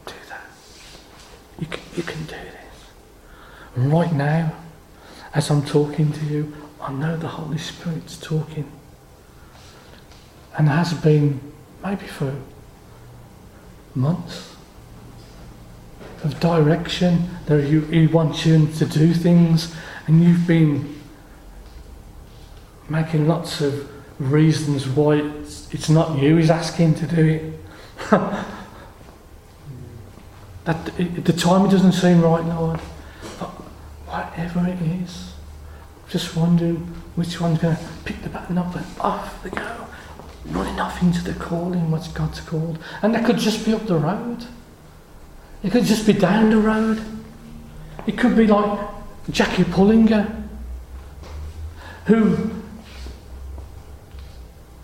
do 0.07 0.14
that. 0.28 0.40
You 1.59 1.67
can, 1.67 1.83
you 1.97 2.03
can 2.03 2.23
do 2.25 2.31
this. 2.33 2.91
Right 3.77 4.12
now, 4.12 4.53
as 5.35 5.51
I'm 5.51 5.65
talking 5.65 6.12
to 6.12 6.25
you, 6.27 6.55
I 6.81 6.93
know 6.93 7.17
the 7.17 7.29
Holy 7.29 7.59
Spirit's 7.59 8.17
talking. 8.17 8.71
And 10.59 10.69
has 10.69 10.93
been 10.93 11.41
maybe 11.83 12.07
for 12.07 12.35
months 13.95 14.55
of 16.25 16.38
direction 16.41 17.31
that 17.47 17.69
you, 17.69 17.83
He 17.83 18.07
wants 18.07 18.45
you 18.45 18.67
to 18.67 18.87
do 18.87 19.15
things, 19.15 19.75
and 20.07 20.23
you've 20.23 20.47
been 20.47 21.01
making 22.88 23.27
lots 23.27 23.61
of 23.61 23.91
reasons 24.19 24.87
why 24.87 25.17
it's, 25.17 25.73
it's 25.73 25.88
not 25.88 26.19
you 26.19 26.37
He's 26.37 26.51
asking 26.51 26.95
to 26.97 27.07
do 27.07 27.27
it. 27.27 27.61
that 30.64 31.01
at 31.01 31.25
the 31.25 31.33
time 31.33 31.66
it 31.66 31.70
doesn't 31.70 31.92
seem 31.92 32.20
right, 32.20 32.44
Lord, 32.44 32.81
but 33.38 33.51
whatever 34.07 34.66
it 34.68 34.81
is, 35.03 35.35
just 36.09 36.37
wondering 36.37 36.77
which 37.16 37.40
one's 37.40 37.59
going 37.59 37.77
to 37.77 37.83
pick 38.05 38.22
the 38.22 38.29
baton 38.29 38.59
up 38.59 38.75
and 38.75 38.87
off 39.01 39.42
they 39.42 39.51
go, 39.51 39.87
running 40.46 40.79
off 40.79 41.03
into 41.03 41.22
the 41.25 41.35
calling, 41.35 41.90
what 41.90 42.09
God's 42.14 42.40
called, 42.40 42.79
and 43.03 43.14
that 43.14 43.25
could 43.25 43.38
just 43.38 43.64
be 43.64 43.75
up 43.75 43.87
the 43.87 43.96
road. 43.96 44.46
It 45.62 45.70
could 45.70 45.85
just 45.85 46.07
be 46.07 46.12
down 46.12 46.51
the 46.51 46.59
road. 46.59 47.01
It 48.07 48.18
could 48.18 48.37
be 48.37 48.46
like 48.46 48.81
Jackie 49.31 49.64
Pullinger, 49.64 50.48
who, 52.07 52.51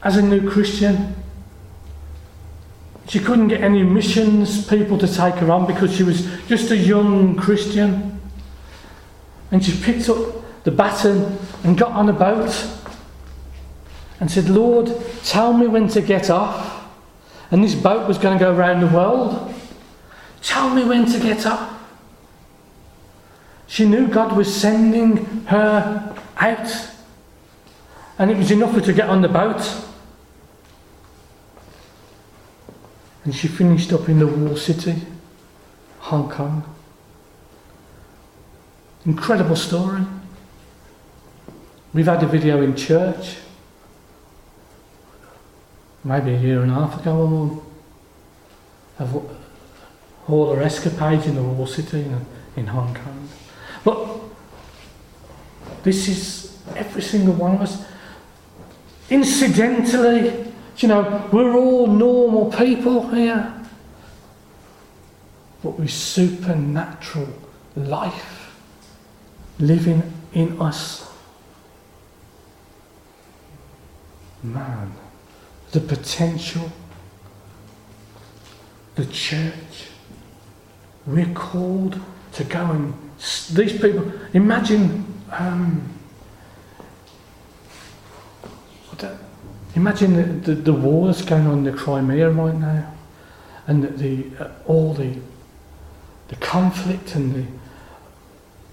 as 0.02 0.16
a 0.16 0.22
new 0.22 0.48
Christian, 0.48 1.14
she 3.08 3.18
couldn't 3.18 3.48
get 3.48 3.62
any 3.62 3.82
missions 3.82 4.66
people 4.66 4.98
to 4.98 5.08
take 5.08 5.36
her 5.36 5.50
on 5.50 5.66
because 5.66 5.96
she 5.96 6.02
was 6.02 6.28
just 6.46 6.70
a 6.70 6.76
young 6.76 7.36
Christian. 7.36 8.20
And 9.50 9.64
she 9.64 9.72
picked 9.82 10.10
up 10.10 10.18
the 10.64 10.70
baton 10.70 11.38
and 11.64 11.76
got 11.76 11.92
on 11.92 12.10
a 12.10 12.12
boat 12.12 12.68
and 14.20 14.30
said, 14.30 14.50
Lord, 14.50 14.92
tell 15.24 15.54
me 15.54 15.66
when 15.66 15.88
to 15.88 16.02
get 16.02 16.28
off. 16.28 16.86
And 17.50 17.64
this 17.64 17.74
boat 17.74 18.06
was 18.06 18.18
going 18.18 18.38
to 18.38 18.44
go 18.44 18.54
around 18.54 18.80
the 18.80 18.94
world. 18.94 19.54
Tell 20.42 20.68
me 20.68 20.84
when 20.84 21.06
to 21.06 21.18
get 21.18 21.46
up. 21.46 21.80
She 23.68 23.86
knew 23.86 24.06
God 24.06 24.36
was 24.36 24.54
sending 24.54 25.44
her 25.46 26.14
out. 26.36 26.90
And 28.18 28.30
it 28.30 28.36
was 28.36 28.50
enough 28.50 28.70
for 28.70 28.80
her 28.80 28.86
to 28.86 28.92
get 28.92 29.08
on 29.08 29.22
the 29.22 29.28
boat. 29.28 29.87
And 33.28 33.36
she 33.36 33.46
finished 33.46 33.92
up 33.92 34.08
in 34.08 34.20
the 34.20 34.26
wall 34.26 34.56
city, 34.56 34.94
Hong 35.98 36.30
Kong. 36.30 36.64
Incredible 39.04 39.54
story. 39.54 40.00
We've 41.92 42.06
had 42.06 42.22
a 42.22 42.26
video 42.26 42.62
in 42.62 42.74
church, 42.74 43.36
maybe 46.04 46.36
a 46.36 46.38
year 46.38 46.62
and 46.62 46.70
a 46.70 46.74
half 46.76 47.02
ago 47.02 47.18
or 47.18 47.28
more, 47.28 47.62
of 48.98 49.30
all 50.26 50.54
her 50.54 50.62
escapades 50.62 51.26
in 51.26 51.34
the 51.34 51.42
wall 51.42 51.66
city 51.66 52.00
in, 52.00 52.24
in 52.56 52.66
Hong 52.68 52.94
Kong. 52.94 53.28
But 53.84 54.08
this 55.82 56.08
is 56.08 56.58
every 56.74 57.02
single 57.02 57.34
one 57.34 57.56
of 57.56 57.60
us. 57.60 57.84
Incidentally, 59.10 60.47
you 60.82 60.88
know, 60.88 61.28
we're 61.32 61.56
all 61.56 61.86
normal 61.86 62.52
people 62.52 63.08
here. 63.08 63.54
But 65.62 65.78
with 65.78 65.90
supernatural 65.90 67.28
life 67.74 68.54
living 69.58 70.12
in 70.32 70.60
us. 70.60 71.12
Man, 74.42 74.92
the 75.72 75.80
potential, 75.80 76.70
the 78.94 79.06
church, 79.06 79.88
we're 81.06 81.34
called 81.34 82.00
to 82.34 82.44
go 82.44 82.64
and 82.66 82.94
these 83.52 83.72
people. 83.72 84.12
Imagine, 84.32 85.04
um, 85.32 85.98
imagine 89.78 90.42
the, 90.42 90.52
the, 90.54 90.72
the, 90.72 90.72
going 90.72 91.46
on 91.46 91.58
in 91.58 91.64
the 91.64 91.72
Crimea 91.72 92.30
right 92.30 92.54
now, 92.54 92.92
and 93.66 93.84
the, 93.84 93.88
the 93.88 94.44
uh, 94.44 94.50
all 94.66 94.92
the 94.92 95.16
the 96.28 96.36
conflict 96.36 97.14
and 97.14 97.34
the. 97.34 97.44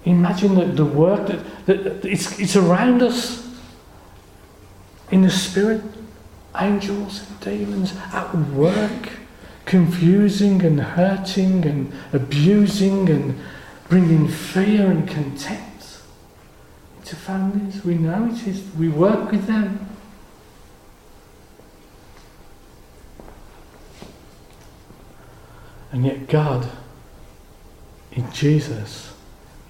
Imagine 0.04 0.54
the, 0.54 0.65
the 0.65 0.86
work 0.86 1.28
that, 1.28 1.65
that 1.65 2.06
it's, 2.06 2.39
it's 2.39 2.56
around 2.56 3.02
us 3.02 3.50
in 5.10 5.24
the 5.24 5.32
spirit, 5.32 5.82
angels 6.56 7.28
and 7.28 7.39
demons 7.39 7.96
at 8.13 8.36
work 8.36 9.10
confusing 9.65 10.63
and 10.63 10.80
hurting 10.80 11.65
and 11.65 11.91
abusing 12.13 13.10
and 13.10 13.36
bringing 13.89 14.28
fear 14.28 14.89
and 14.89 15.08
contempt 15.08 16.00
into 16.98 17.15
families. 17.15 17.84
We 17.84 17.96
know 17.96 18.28
it 18.32 18.48
is. 18.48 18.63
We 18.78 18.89
work 18.89 19.32
with 19.32 19.48
them. 19.48 19.89
And 25.96 26.06
yet, 26.06 26.28
God, 26.28 26.70
in 28.12 28.30
Jesus, 28.34 29.14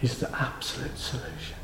is 0.02 0.20
the 0.20 0.32
absolute 0.36 0.98
solution. 0.98 1.56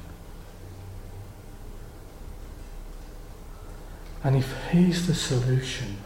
And 4.23 4.35
if 4.35 4.53
He's 4.69 5.07
the 5.07 5.15
solution, 5.15 5.97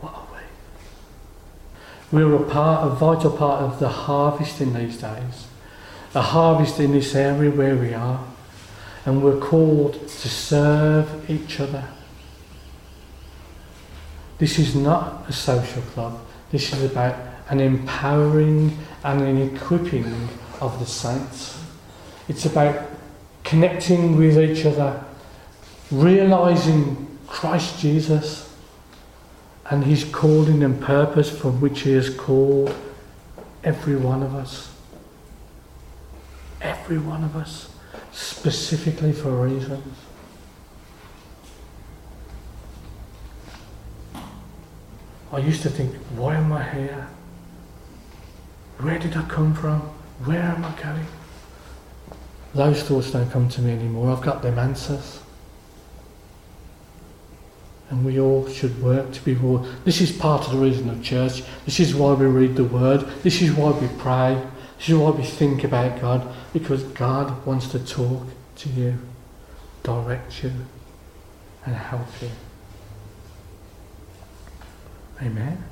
what 0.00 0.14
are 0.14 0.26
we? 2.12 2.16
We're 2.16 2.36
a 2.36 2.48
part, 2.48 2.86
a 2.86 2.94
vital 2.94 3.32
part 3.32 3.60
of 3.60 3.80
the 3.80 3.88
harvest 3.88 4.60
in 4.60 4.72
these 4.72 4.98
days. 4.98 5.48
A 6.14 6.22
harvest 6.22 6.78
in 6.78 6.92
this 6.92 7.12
area 7.16 7.50
where 7.50 7.74
we 7.74 7.92
are. 7.92 8.24
And 9.04 9.20
we're 9.20 9.40
called 9.40 9.94
to 9.94 10.28
serve 10.28 11.28
each 11.28 11.58
other. 11.58 11.88
This 14.38 14.60
is 14.60 14.76
not 14.76 15.28
a 15.28 15.32
social 15.32 15.82
club. 15.82 16.20
This 16.52 16.72
is 16.72 16.88
about 16.88 17.31
an 17.48 17.60
empowering 17.60 18.76
and 19.04 19.20
an 19.20 19.54
equipping 19.54 20.28
of 20.60 20.78
the 20.78 20.86
saints. 20.86 21.62
It's 22.28 22.46
about 22.46 22.88
connecting 23.44 24.16
with 24.16 24.38
each 24.38 24.64
other, 24.64 25.04
realizing 25.90 27.18
Christ 27.26 27.78
Jesus 27.80 28.56
and 29.70 29.84
his 29.84 30.04
calling 30.04 30.62
and 30.62 30.80
purpose 30.80 31.30
for 31.30 31.50
which 31.50 31.80
he 31.80 31.92
has 31.92 32.10
called 32.10 32.74
every 33.64 33.96
one 33.96 34.22
of 34.22 34.34
us. 34.34 34.72
Every 36.60 36.98
one 36.98 37.24
of 37.24 37.34
us, 37.36 37.74
specifically 38.12 39.12
for 39.12 39.30
reasons. 39.30 39.96
I 45.32 45.38
used 45.38 45.62
to 45.62 45.70
think, 45.70 45.94
why 46.14 46.36
am 46.36 46.52
I 46.52 46.62
here? 46.62 47.08
Where 48.78 48.98
did 48.98 49.16
I 49.16 49.22
come 49.22 49.54
from? 49.54 49.80
Where 50.24 50.42
am 50.42 50.64
I 50.64 50.72
going? 50.80 51.06
Those 52.54 52.82
thoughts 52.82 53.10
don't 53.12 53.30
come 53.30 53.48
to 53.50 53.62
me 53.62 53.72
anymore. 53.72 54.12
I've 54.14 54.22
got 54.22 54.42
them 54.42 54.58
answers. 54.58 55.20
And 57.90 58.04
we 58.04 58.20
all 58.20 58.48
should 58.48 58.82
work 58.82 59.12
to 59.12 59.20
be 59.22 59.34
more. 59.34 59.66
This 59.84 60.00
is 60.00 60.12
part 60.12 60.46
of 60.46 60.52
the 60.52 60.58
reason 60.58 60.88
of 60.88 61.02
church. 61.02 61.42
This 61.64 61.80
is 61.80 61.94
why 61.94 62.14
we 62.14 62.26
read 62.26 62.56
the 62.56 62.64
word. 62.64 63.00
This 63.22 63.42
is 63.42 63.52
why 63.52 63.70
we 63.70 63.88
pray. 63.98 64.42
This 64.78 64.90
is 64.90 64.94
why 64.96 65.10
we 65.10 65.24
think 65.24 65.64
about 65.64 66.00
God. 66.00 66.34
Because 66.52 66.82
God 66.82 67.44
wants 67.46 67.68
to 67.68 67.78
talk 67.78 68.26
to 68.56 68.68
you, 68.70 68.98
direct 69.82 70.42
you, 70.42 70.52
and 71.64 71.74
help 71.74 72.08
you. 72.20 72.30
Amen. 75.20 75.71